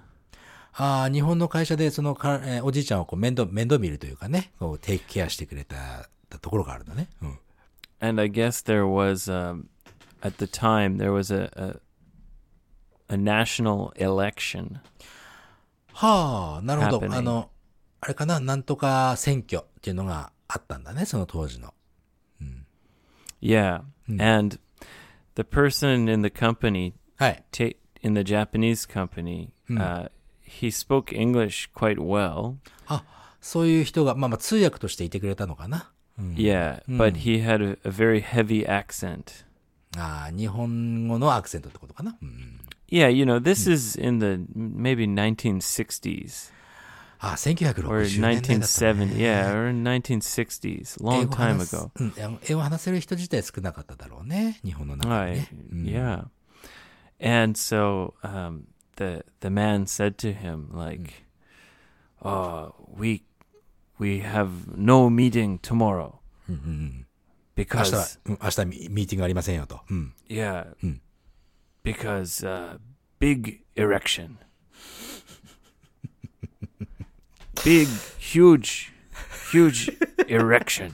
[0.74, 7.09] ああ、日本の会社でそのか、えーおじいちゃんをこう面倒、面倒見るというかね、こう、テイクケアしてくれたたところがあるんだね。
[7.22, 7.39] うん。
[7.99, 9.66] And I guess there was um,
[10.22, 11.80] at the time there was a, a
[13.14, 14.78] a national election.
[15.93, 17.14] はあ、なるほど。
[17.14, 17.49] あの、
[17.99, 21.74] あれかな、なんとか選挙っていうのがあったんだね、その当時の。
[23.41, 24.59] Yeah, and
[25.34, 27.45] the person in the company, はい。
[27.51, 30.09] ta- in the Japanese company, uh,
[30.43, 32.57] he spoke English quite well.
[32.87, 33.05] あ、
[33.41, 35.93] そういう人が、まあまあ通訳としていてくれたのかな。
[36.18, 39.45] Yeah, but he had a, a very heavy accent.
[39.97, 42.16] ああ、日本語のアクセントってことかな。
[42.22, 46.53] うん、 Yeah, you know, this is in the maybe 1960s
[47.20, 49.14] ああ、 or 1960年代だった、ね。
[49.14, 49.16] 1970.
[49.16, 51.91] Yeah, or 1960s, 英 long 語 time 話す ago.
[51.97, 54.61] うん、英語話せる人自体少なかっただろうね。
[54.64, 55.37] 日本の中に Right.
[55.37, 55.49] ね。
[55.72, 56.24] うん Yeah.
[57.18, 58.64] And so um,
[58.97, 61.24] the the man said to him like,
[62.22, 63.22] "Oh, we
[63.99, 66.16] we have no meeting tomorrow
[66.49, 67.07] うんうんうん
[67.57, 69.80] 明日 because は、うん、明日ミミーティングありませんよと。
[69.89, 70.12] うん。
[70.28, 71.01] yeah, Hmm.
[71.82, 72.78] because uh,
[73.18, 74.37] big erection,
[77.64, 77.88] Big,
[78.20, 78.91] huge,
[79.51, 79.97] huge
[80.28, 80.93] erection."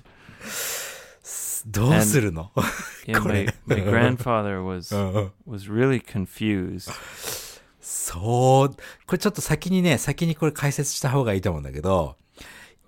[1.66, 2.52] どうするの
[3.06, 4.94] Yeah, my, my grandfather was
[5.46, 6.92] was really confused.
[7.82, 8.76] そう。
[9.06, 12.16] これちょっと先にね、先にこれ解説した方がいいと思うんだけど、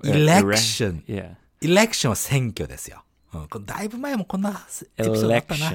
[0.02, 1.04] Uh, エレ erect- クション。
[1.10, 1.36] Yeah.
[1.62, 3.04] エレクションは選挙ですよ。
[3.32, 4.50] うん、だいぶ前もこんな
[4.98, 5.72] エピソードあったな。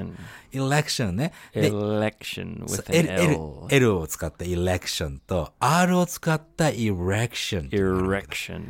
[0.53, 1.31] Election.
[1.53, 3.67] エレクション with an L, L.
[3.71, 7.69] L を使ったエレクションと R を使ったエレクション。
[7.69, 8.65] Erection.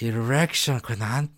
[0.00, 1.32] エレクション、これなん、ど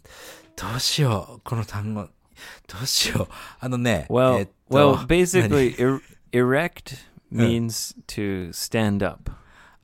[0.77, 1.41] うしよう。
[1.45, 2.03] この単語。
[2.03, 3.29] どうしよう。
[3.59, 4.07] あのね。
[4.09, 6.01] Well, えっと well, basically, er-
[6.33, 6.97] erect
[7.33, 9.31] means to stand up.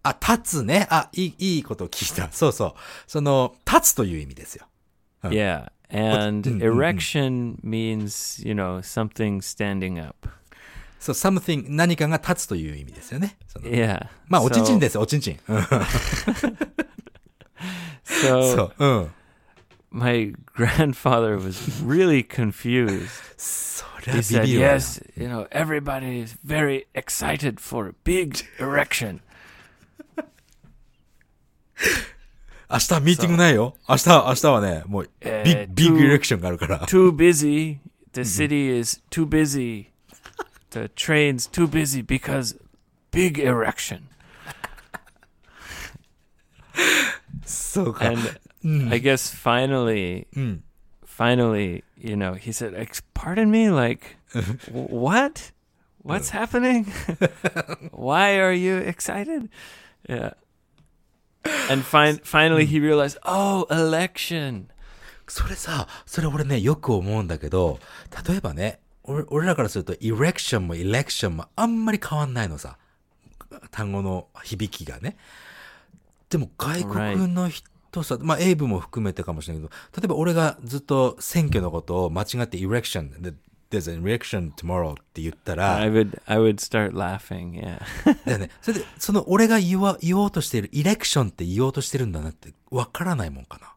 [0.03, 0.87] あ、立つね。
[0.91, 2.31] あ、いい、いいことを聞いた。
[2.33, 2.75] そうそう。
[3.07, 4.67] その、立つという意味ですよ。
[5.23, 6.64] Yeah, and mm, mm, mm.
[6.64, 10.30] erection means you know something standing up.
[11.00, 13.36] そう、something、何かが立つという意味ですよね。
[13.48, 14.08] その Yeah.
[14.28, 15.40] まあ、おちんちん So- です、おちんちん。
[15.48, 15.58] うん
[18.04, 19.12] So そ う、うん。
[19.92, 23.10] my grandfather was really confused.
[23.38, 24.74] そりゃ He ビ said, ビるわよ。
[24.78, 29.22] "Yes, you know, everybody is very excited for a big erection."
[32.70, 33.76] 明日ミーティングないよ。
[33.90, 36.80] 明日、明日はね、もう、ビえーッグ、ビッグ to- エレクションがあるから。
[36.88, 37.78] too busy.
[38.14, 39.88] The city is too busy.
[40.72, 42.58] The train's too busy because
[43.12, 44.04] big erection.
[47.46, 48.06] そうか。
[48.10, 48.20] And
[48.90, 50.64] I guess finally, うん。
[51.06, 54.18] finally, you know, he said, "Ex- "Pardon me, like,
[54.68, 55.52] w- what?
[56.04, 56.86] What's happening?
[57.92, 59.50] Why are you excited?"
[60.08, 60.34] Yeah.
[61.71, 64.67] And fin- finally, he realized, "Oh, election."
[65.29, 67.81] それさ、それ俺ね、よく思うんだけど、
[68.29, 72.79] 例えばね、俺俺らからすると、エレクションもエレクションもあんまり変わんないのさ。
[73.71, 75.17] 単語の響きがね。
[76.29, 83.33] でも外国の人さ、まあ、エイブも含めてかもしれないけど、例えば俺がずっと選挙のことを間違ってエレクション、で
[83.71, 87.61] There's an election tomorrow って言ったら、I would, I would start laughing.
[87.61, 87.81] Yeah.
[88.25, 88.51] だよね。
[88.63, 93.73] それで、その俺が言わ、言おうとしている、エレクションって言おうとしてるんだなって、わからないもんかな。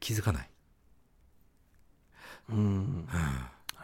[0.00, 0.50] 気づかない。
[2.48, 3.06] I'm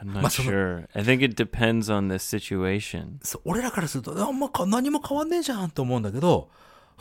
[0.03, 0.89] not sure.
[0.95, 3.19] I think it depends on the situation.
[3.45, 6.51] 俺らからすると、あんまか何も変わんねえじゃんと思うんだけど、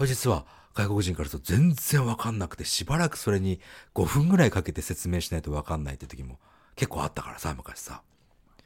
[0.06, 3.60] 実は外国人からすると全然わかんなくて、しばらくそれに
[3.96, 6.40] 5分ぐらいかけて説明しないとわかんないって時も
[6.82, 8.02] 結構あったからさ昔さ。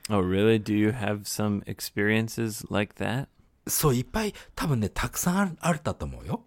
[0.07, 0.63] Really?
[0.63, 3.27] Do you have some experiences like that?
[3.67, 6.45] そういっぱい多分ねたくさんある,あるだと思うよ。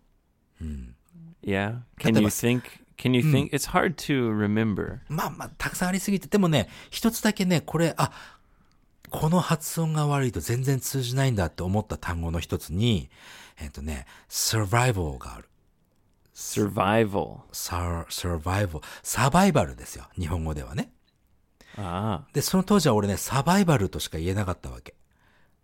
[0.64, 0.94] ん、
[1.42, 1.80] yeah?
[1.98, 2.62] Can you think?
[2.96, 5.00] Can you think?、It's hard to remember.
[5.10, 8.12] まあまあたくさんありすぎてでもね一つだけねこれあ
[9.10, 13.10] この発音が悪いと全然通じないんだと思った単語の一つに
[13.60, 15.50] えっ、とね survival がある。
[16.34, 17.40] survival。
[17.52, 18.80] サ survival。
[19.02, 20.92] サバイバルですよ日本語ではね。
[21.80, 22.22] Ah.
[22.32, 24.94] で、その当時は俺ね、サバイバルとしか言えなかったわけ。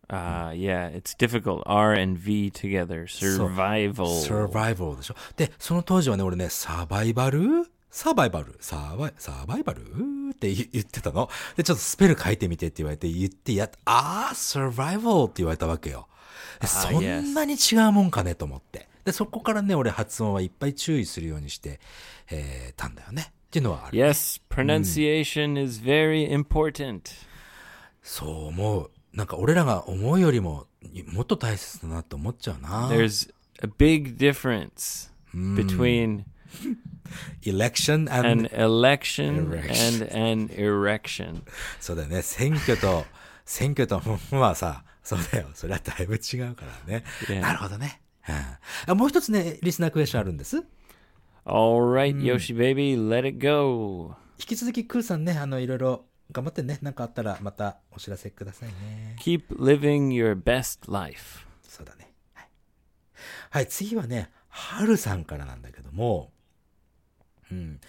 [0.08, 1.62] Ah, yeah, it's difficult.
[1.66, 3.06] R and V together.
[3.06, 4.04] Survival.
[4.22, 5.16] survival でしょ。
[5.36, 7.68] で、その当時はね、俺ね、サバイバル？
[7.90, 8.56] サバイバル？
[8.60, 9.80] サバイ、サバイバル？
[9.82, 11.28] って言言ってたの。
[11.56, 16.06] で、ちょっとスペル書いてみてって言われて、言ってやっ、あー、survival って言われたわけよ。
[16.60, 18.88] でそんなに違うもんかねと思って。
[19.04, 21.80] で、そこからね、俺発音はいっぱい注意するようにして、
[22.30, 23.32] えーたんだよね。
[23.54, 23.96] っていうのはある。
[23.96, 27.02] Yes, pronunciation is very important.
[28.02, 28.90] そう思う。
[29.12, 30.66] なんか俺らが思うよりも、
[31.06, 32.88] もっと大切だなと思っちゃうな。
[32.88, 33.32] There's
[33.62, 36.24] a big difference between
[37.42, 40.02] election and, an election Erection.
[40.02, 41.42] and an erection.
[41.78, 42.22] そうだよね。
[42.22, 43.04] 選挙と、
[43.44, 44.02] 選挙と、
[44.32, 45.46] まあさ、そうだよ。
[45.54, 47.04] それはだいぶ違うからね。
[47.28, 47.40] Yeah.
[47.40, 48.00] なるほどね。
[48.28, 48.34] うん
[48.86, 50.64] あもう一つね、リスナークエスチョンあるんです。
[51.46, 54.16] All right, Yoshi baby, let it go.
[54.38, 56.78] 引き続きクーさんね、あの、いろいろ頑張ってね。
[56.80, 59.16] なんかあったらまたお知らせくださいね。
[59.20, 61.46] Keep living your best life.
[61.62, 62.12] そうだね。
[62.32, 62.48] はい。
[63.50, 66.32] はい、次はね、はるさんからなんだけども、
[67.50, 67.80] うん。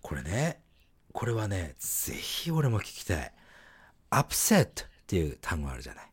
[0.00, 0.62] これね、
[1.12, 3.32] これはね、ぜひ俺も聞きたい。
[4.10, 6.04] upset っていう単語あるじゃない。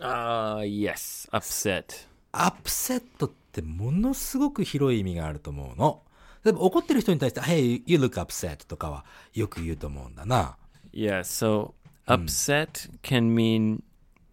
[0.00, 2.08] Ah, yes, upset.
[2.32, 6.02] アップセットってものすごく広い意味があると思うの。
[6.44, 10.56] 例えば怒ってる人に対して、Hey, you look upset とかはよく言うと思うんだな。
[10.92, 11.74] Yeah, so
[12.06, 13.82] upset can mean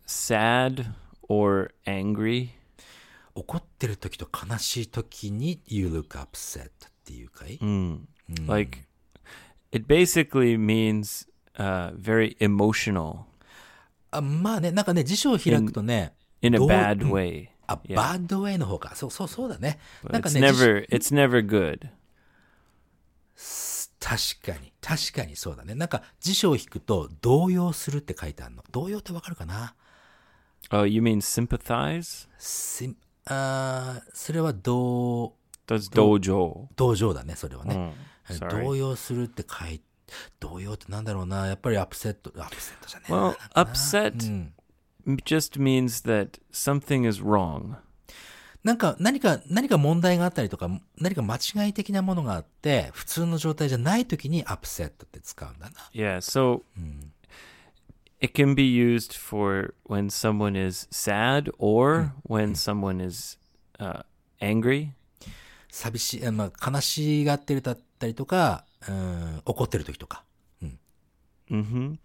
[0.07, 0.85] sad
[1.27, 2.49] or angry.
[3.35, 6.69] 怒ってる時と悲しい時に You look upset っ
[7.05, 7.59] ていうかい、
[8.47, 8.79] Like,
[9.71, 13.29] it basically means uh, very emotional
[14.11, 17.49] あまあね、なんかね、辞書を開くとね、in a どう bad way.
[17.67, 17.95] あ、Yeah.
[17.95, 18.95] バッドウェイの方か。
[18.95, 19.77] そうそうそうだね。
[20.09, 21.87] なんか it's ね、辞書 never it's never good.
[24.09, 25.75] 確かに、確かにそうだね。
[25.75, 28.63] なんか辞書を引くと動揺するって書いてあるの。
[28.71, 29.75] 動揺ってわかるかな
[30.71, 32.27] ？Oh, you mean sympathize?
[32.39, 32.95] し
[33.25, 35.35] あーそれは動、
[35.67, 36.69] That's dojo.
[36.75, 37.93] 同情だね、それはね。
[38.27, 38.63] Mm, sorry.
[38.63, 39.81] 動揺するって書い
[40.39, 41.45] 動揺ってなんだろうな？
[41.45, 44.53] やっぱりアップセット、アップセットじゃねえな Well, なんかな upset
[45.05, 47.75] うん just means that something is wrong.
[48.63, 55.75] なんか、何か、何か問題があったりとか、何か間違い的なものがあって、普通の状態じゃない時にアップセットって使うんだな。
[55.93, 56.63] Yeah, so
[58.19, 63.37] it can be used for when someone is sad or when someone is
[63.79, 64.03] uh,
[64.41, 64.89] angry.
[65.71, 70.23] 寂しい、えまあ、悲しがってるだったりとか、うん、怒ってる時とか。
[71.49, 71.97] hmm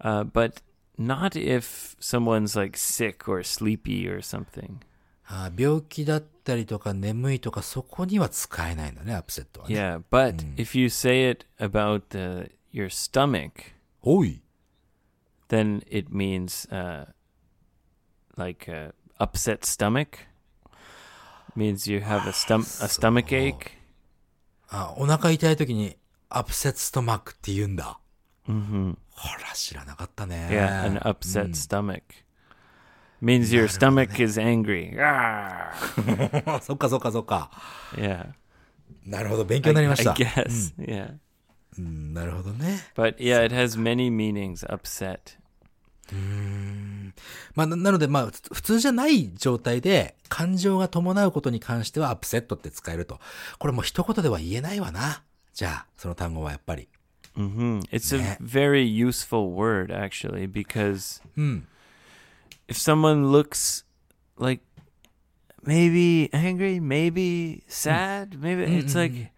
[0.00, 0.62] Uh, but
[0.96, 4.80] not if someone's like sick or sleepy or something.
[5.30, 9.74] あー病気だったりとか眠いとか、そこには使えないんだね、アップセットはね。
[9.74, 13.52] Yeah, but if you say it about uh, your stomach,
[14.02, 14.40] おい。
[15.48, 17.06] then it means uh,
[18.36, 20.18] like uh, upset stomach.
[21.54, 23.72] Means you have a stom a stomach ache.
[24.70, 25.96] あ、お腹痛い時に、
[26.30, 27.98] アップセットストマックって言うんだ。
[28.46, 30.48] hmm ほら、知らなかったね。
[30.50, 32.02] Yeah, an upset stomach
[33.20, 34.94] means your stomach is angry.
[34.98, 35.72] Ah!
[36.62, 37.50] そっかそっかそっか。
[37.96, 38.32] Yeah,
[39.06, 40.12] なるほど、勉強 I, になりま I した。
[40.12, 40.74] guess.
[40.78, 41.14] Yeah,
[41.78, 42.80] うんなるほどね。
[42.94, 44.66] but yeah, it has many meanings.
[44.68, 45.38] Upset.
[47.54, 53.20] まあ、ななので、まあ、ふ普通じゃない状態で、感情が伴うことに関してはアップセットって使えると。
[53.58, 55.22] これもう一言では言えないわな。
[55.52, 56.88] じゃあ、その単語はやっぱり。
[57.36, 61.66] hmm It's a very useful word actually because うん。
[62.68, 63.84] If someone looks
[64.36, 64.62] like
[65.64, 69.32] maybe angry, maybe sad, maybe it's like,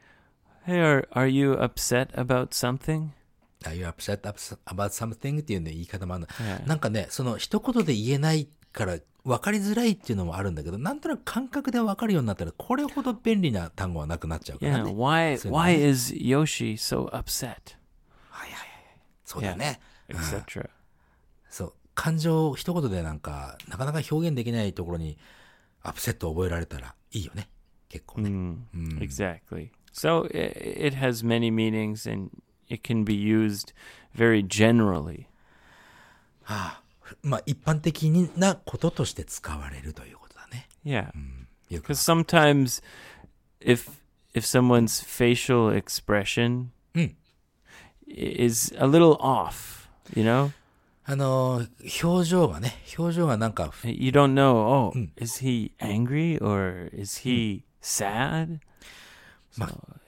[0.67, 3.13] hey, are are you upset about something?
[3.67, 4.23] Are you upset
[4.67, 5.41] about something?
[5.41, 6.27] っていうね、言い方もあるの。
[6.27, 6.67] Yeah.
[6.67, 14.85] なんかね、その一言で言えないから分かりづらいっていうのもあるんだけど、なんとなく感覚で分かるようになったら、これほど便利な単語はなくなっちゃうから Yeah.
[14.85, 14.93] ね。
[14.93, 15.91] Why So why nice.
[15.91, 17.77] is Yoshi so upset?
[19.31, 19.79] そうだよね。
[20.09, 20.69] Etc.
[21.49, 21.73] そう。
[21.94, 25.18] 感情を一言でなんか、なかなか表現できないところに、
[25.84, 27.48] アップセットを覚えられたらいいよね。
[27.90, 28.30] 結構ね。
[28.30, 29.70] Mm, Exactly.
[29.94, 32.30] So i it has many meanings and
[32.68, 33.74] it can be used
[34.16, 35.28] very generally.
[37.24, 40.68] まあ、一般的なこととして使われるということだね。
[40.84, 41.12] Yeah.
[41.70, 42.84] よく Because sometimes,
[43.62, 43.90] if
[44.34, 47.16] if someone's facial expression Mm.
[48.08, 50.52] i- is a little off, you know,
[51.11, 51.67] あの、
[52.05, 58.61] 表情がね、表情がなんか、You don't know, oh, is he angry or is he sad?
[59.51, 59.67] So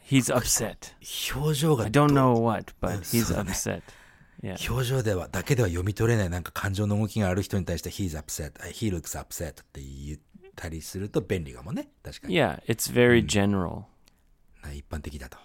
[0.09, 0.95] he's upset.
[1.35, 3.83] 表情が I don't know what, but he's upset.
[4.45, 10.19] 表情では、だけでは読み取れないなんか感情の動きがある人に対して he's upset, he looks upset って言っ
[10.55, 11.89] たりすると便利かもね。
[12.05, 12.37] 確かに。
[12.37, 13.87] Yeah, it's very general.
[14.73, 15.37] 一般的だと。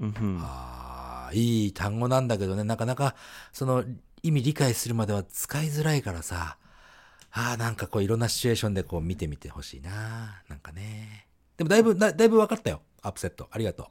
[0.00, 3.14] hmm ああ、いい単語なんだけどね、なかなか
[3.52, 3.84] その
[4.26, 6.58] 意味理解するまでは使いづらいからさ、
[7.30, 10.42] ああ、なんかこういろんなシチュエーションでこう見てみてほしいな。
[10.48, 11.28] なんかね。
[11.56, 12.82] でもだいぶ、だだいぶ分かったよ。
[13.02, 13.48] アップセット。
[13.52, 13.88] ありがと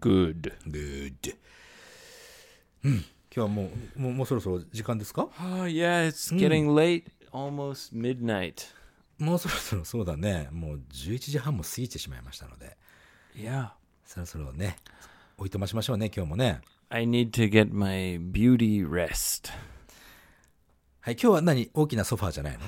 [0.00, 0.52] Good.
[0.66, 0.70] う。
[0.70, 1.36] good.
[2.84, 2.92] うん。
[2.94, 8.54] 今日はもう、もうもうそろそろ時間ですか？Oh, yeah, it's getting late, almost midnight.
[9.18, 10.48] もうそろそろそうだね。
[10.50, 12.76] もう11時半も過ぎてしまいましたので、
[13.36, 13.70] Yeah.
[14.04, 14.78] そろそろね、
[15.36, 16.62] おいとましましょうね、今日もね。
[16.89, 19.51] I need to get my beauty rest.
[21.01, 22.59] はい、今日は何大きなソファーじゃないの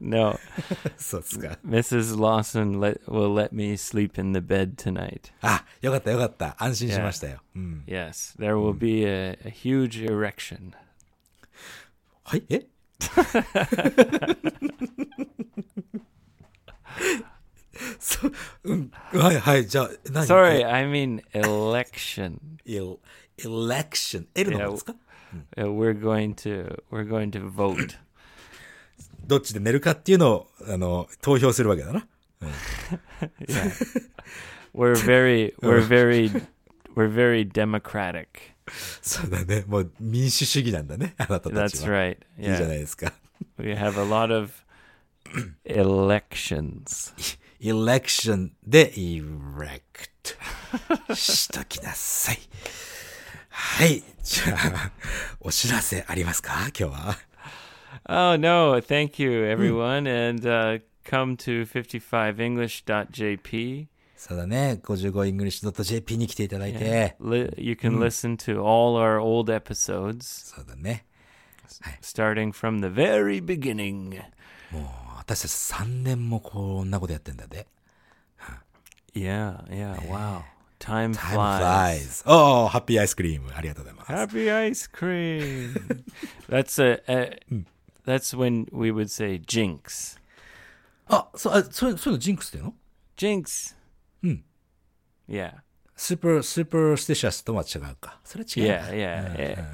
[0.01, 0.39] no,
[0.97, 1.57] そうですか。
[1.65, 2.17] Mrs.
[2.17, 5.31] Lawson let, will let me sleep in the bed tonight.
[5.41, 6.55] あ、よかったよかった。
[6.59, 7.41] 安心しましたよ。
[7.55, 7.83] うん。
[7.87, 10.73] Yes, there will be a, a huge erection.
[12.23, 12.67] はいえ
[17.99, 18.31] そう、
[18.63, 18.91] うん。
[19.13, 19.67] はいはい。
[19.67, 22.37] じゃあ、何 Sorry, I mean election.
[22.65, 22.81] エレ
[23.37, 24.27] エレクション。
[24.35, 24.95] L の方ですか
[25.55, 27.95] Uh, we're going to we're going to vote.
[29.25, 32.05] どっちで寝るかっていうのを、あの、投票するわけだな。
[33.39, 33.71] Yeah.
[34.73, 36.29] we're very we're very
[36.95, 38.27] we're very democratic.
[39.01, 39.63] そうだね。
[39.67, 41.13] もう民主主義なんだね。
[41.17, 41.97] あなたたち That's は。
[41.97, 42.17] right.
[42.37, 42.75] いいじゃな Yeah.
[42.75, 43.13] いですか。
[43.57, 44.51] We have a lot of
[45.65, 47.13] elections.
[47.63, 50.09] エレクションで、エレク
[51.07, 51.15] ト。
[51.15, 52.39] しときなさい。
[53.58, 54.02] はい。
[54.22, 54.92] じゃあ、
[55.40, 57.16] お知らせありますか今日は。
[58.06, 63.86] Oh no, thank you everyone and uh, come to 55english.jp.
[64.14, 64.78] そうだね。
[64.84, 67.16] 55english.jp に来ていただいて。
[67.18, 71.06] Li- you can listen to all our old episodes そうだね。
[72.02, 74.20] starting from the very beginning.
[74.70, 74.82] もう、
[75.16, 75.52] 私たち
[75.82, 77.66] 3年もこんなことやってんだで。
[79.14, 80.42] Yeah, yeah, wow.
[80.79, 82.23] Time, Time flies.
[82.23, 82.29] flies.
[82.31, 83.51] おー、ハッピーアイスクリーム。
[83.55, 84.11] ありがとうございます。
[84.11, 86.03] Happy ice cream.
[86.49, 87.39] that's a, a
[88.05, 90.19] that's when we would say jinx.
[91.07, 92.73] あ、そう、あ、そういうそういうのジンクスっていうの
[93.17, 93.75] Jinx.
[94.23, 94.41] Hmm.
[95.29, 95.53] Yeah.
[95.95, 98.19] スーパー、スーパースティシャスとは違うか。
[98.23, 98.87] それ違うな。
[98.87, 99.65] Yeah, yeah, yeah.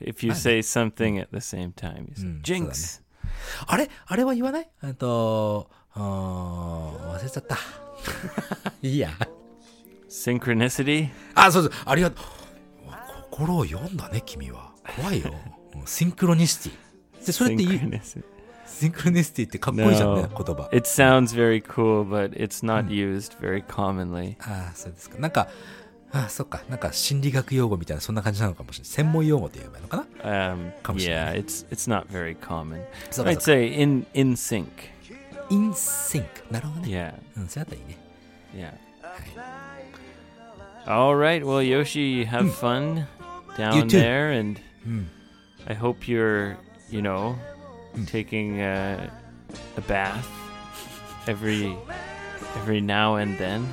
[0.00, 3.02] If you say something at the same time, you say Mm, jinx.
[3.66, 7.56] あれあれは言わないえっと、あー忘れちゃった。
[8.82, 9.10] いいや。
[10.11, 11.09] Synchronicity?
[11.35, 11.71] あ、そうそう。
[11.85, 12.25] ありがとう。
[13.31, 14.71] 心を読んだね、君は。
[14.97, 15.31] 怖いよ。
[15.75, 17.25] うんシンクロニシティ。
[17.25, 18.01] で、それって言う.
[18.67, 20.43] シンクロニシティってかっこいいじゃんね、No.
[20.43, 20.69] 言葉。
[20.73, 24.35] It sounds very cool, but it's not used very commonly.
[24.41, 25.17] ああ、そうですか。
[25.17, 25.47] なんか、
[26.11, 26.61] ああ、そっか。
[26.69, 28.89] なんか心理学用語みたいな、そんな感じなのかもしれない。
[28.91, 31.35] 専門用語って言えばいいのかな？Um, Come yeah, on.
[31.45, 32.83] it's it's not very common.
[33.11, 34.67] I'd say in in sync.
[35.49, 36.53] インシンク。
[36.53, 36.89] なるほどね。
[37.35, 37.97] Yeah, うん、それだったらいいね。
[38.53, 39.70] yeah.
[40.87, 41.45] All right.
[41.45, 43.07] Well, Yoshi, have fun
[43.57, 45.05] down there, and mm.
[45.67, 46.57] I hope you're,
[46.89, 47.37] you know,
[47.95, 48.07] mm.
[48.07, 49.09] taking uh,
[49.77, 50.27] a bath
[51.27, 51.75] every
[52.57, 53.67] every now and then.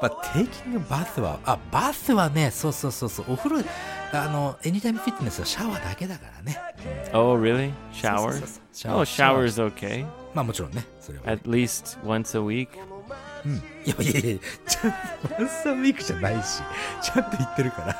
[0.00, 2.22] But taking a bath a bath, so so so so.
[2.22, 3.64] は、あ、バスはね、そうそうそうそう、お風呂、
[4.12, 6.56] あの、エニタイムフィットネスはシャワーだけだからね。
[7.12, 7.72] Oh, really?
[7.92, 8.30] Shower?
[8.30, 8.46] really?
[8.72, 9.00] shower.
[9.00, 10.06] Oh, shower is okay.
[11.24, 12.68] At least once a week,
[13.44, 13.54] うん。
[13.56, 14.92] いやいやいや、ちゃん
[15.28, 16.62] と、ワンサンウィークじゃないし、
[17.02, 17.94] ちゃんと言ってるから。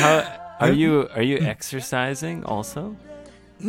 [0.00, 1.10] How are you?
[1.14, 2.94] Are you exercising also?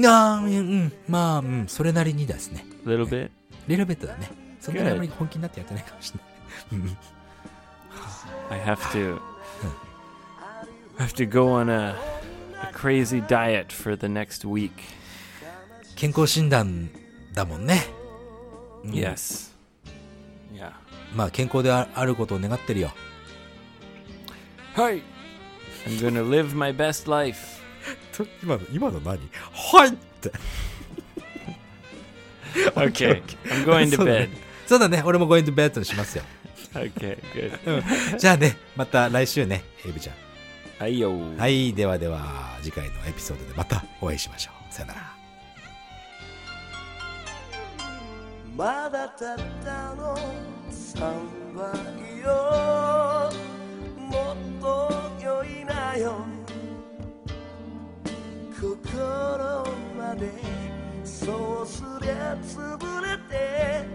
[0.06, 2.66] ああ、うん、うん、まあ、うん、それなりにですね。
[2.86, 3.30] Little bit?
[3.68, 4.30] レレベットだね。
[4.60, 6.90] そんなに.あまり本気になってやってないかもしれない。
[6.90, 6.98] うん。
[8.50, 9.20] I have to.
[11.00, 11.96] I have to go on a,
[12.62, 14.72] a crazy diet for the next week.
[15.96, 16.90] 健康診断
[17.34, 17.86] だもんね。
[18.92, 19.52] Yes.
[20.54, 20.72] Yeah.
[21.16, 22.92] まあ、健康でああることを願ってるよ。
[24.76, 25.02] Hi.
[25.86, 27.62] I'm gonna live my best life.
[28.44, 29.20] 今の、今の何？
[29.52, 30.32] はいって。
[32.76, 33.22] Okay.
[33.46, 34.30] I'm going to そうだね bed.
[34.68, 35.04] そうだね。
[35.06, 36.24] 俺も going to bed にしますよ。
[36.74, 37.18] Okay.
[37.64, 38.18] Good.
[38.18, 40.16] じゃあね、また来週ね、エイブちゃん。
[40.84, 41.38] Ayo.
[41.38, 44.74] はい、ではでは、次回のエピソードでまたお会いしましょう。
[44.74, 45.17] さよなら。
[48.58, 50.18] まだたったの
[50.72, 51.00] 3
[51.54, 53.30] 倍よ。
[53.96, 54.90] もっと
[55.24, 56.26] 良いなよ。
[58.60, 59.64] 心
[59.96, 60.32] まで
[61.04, 63.86] そうすりゃ潰れて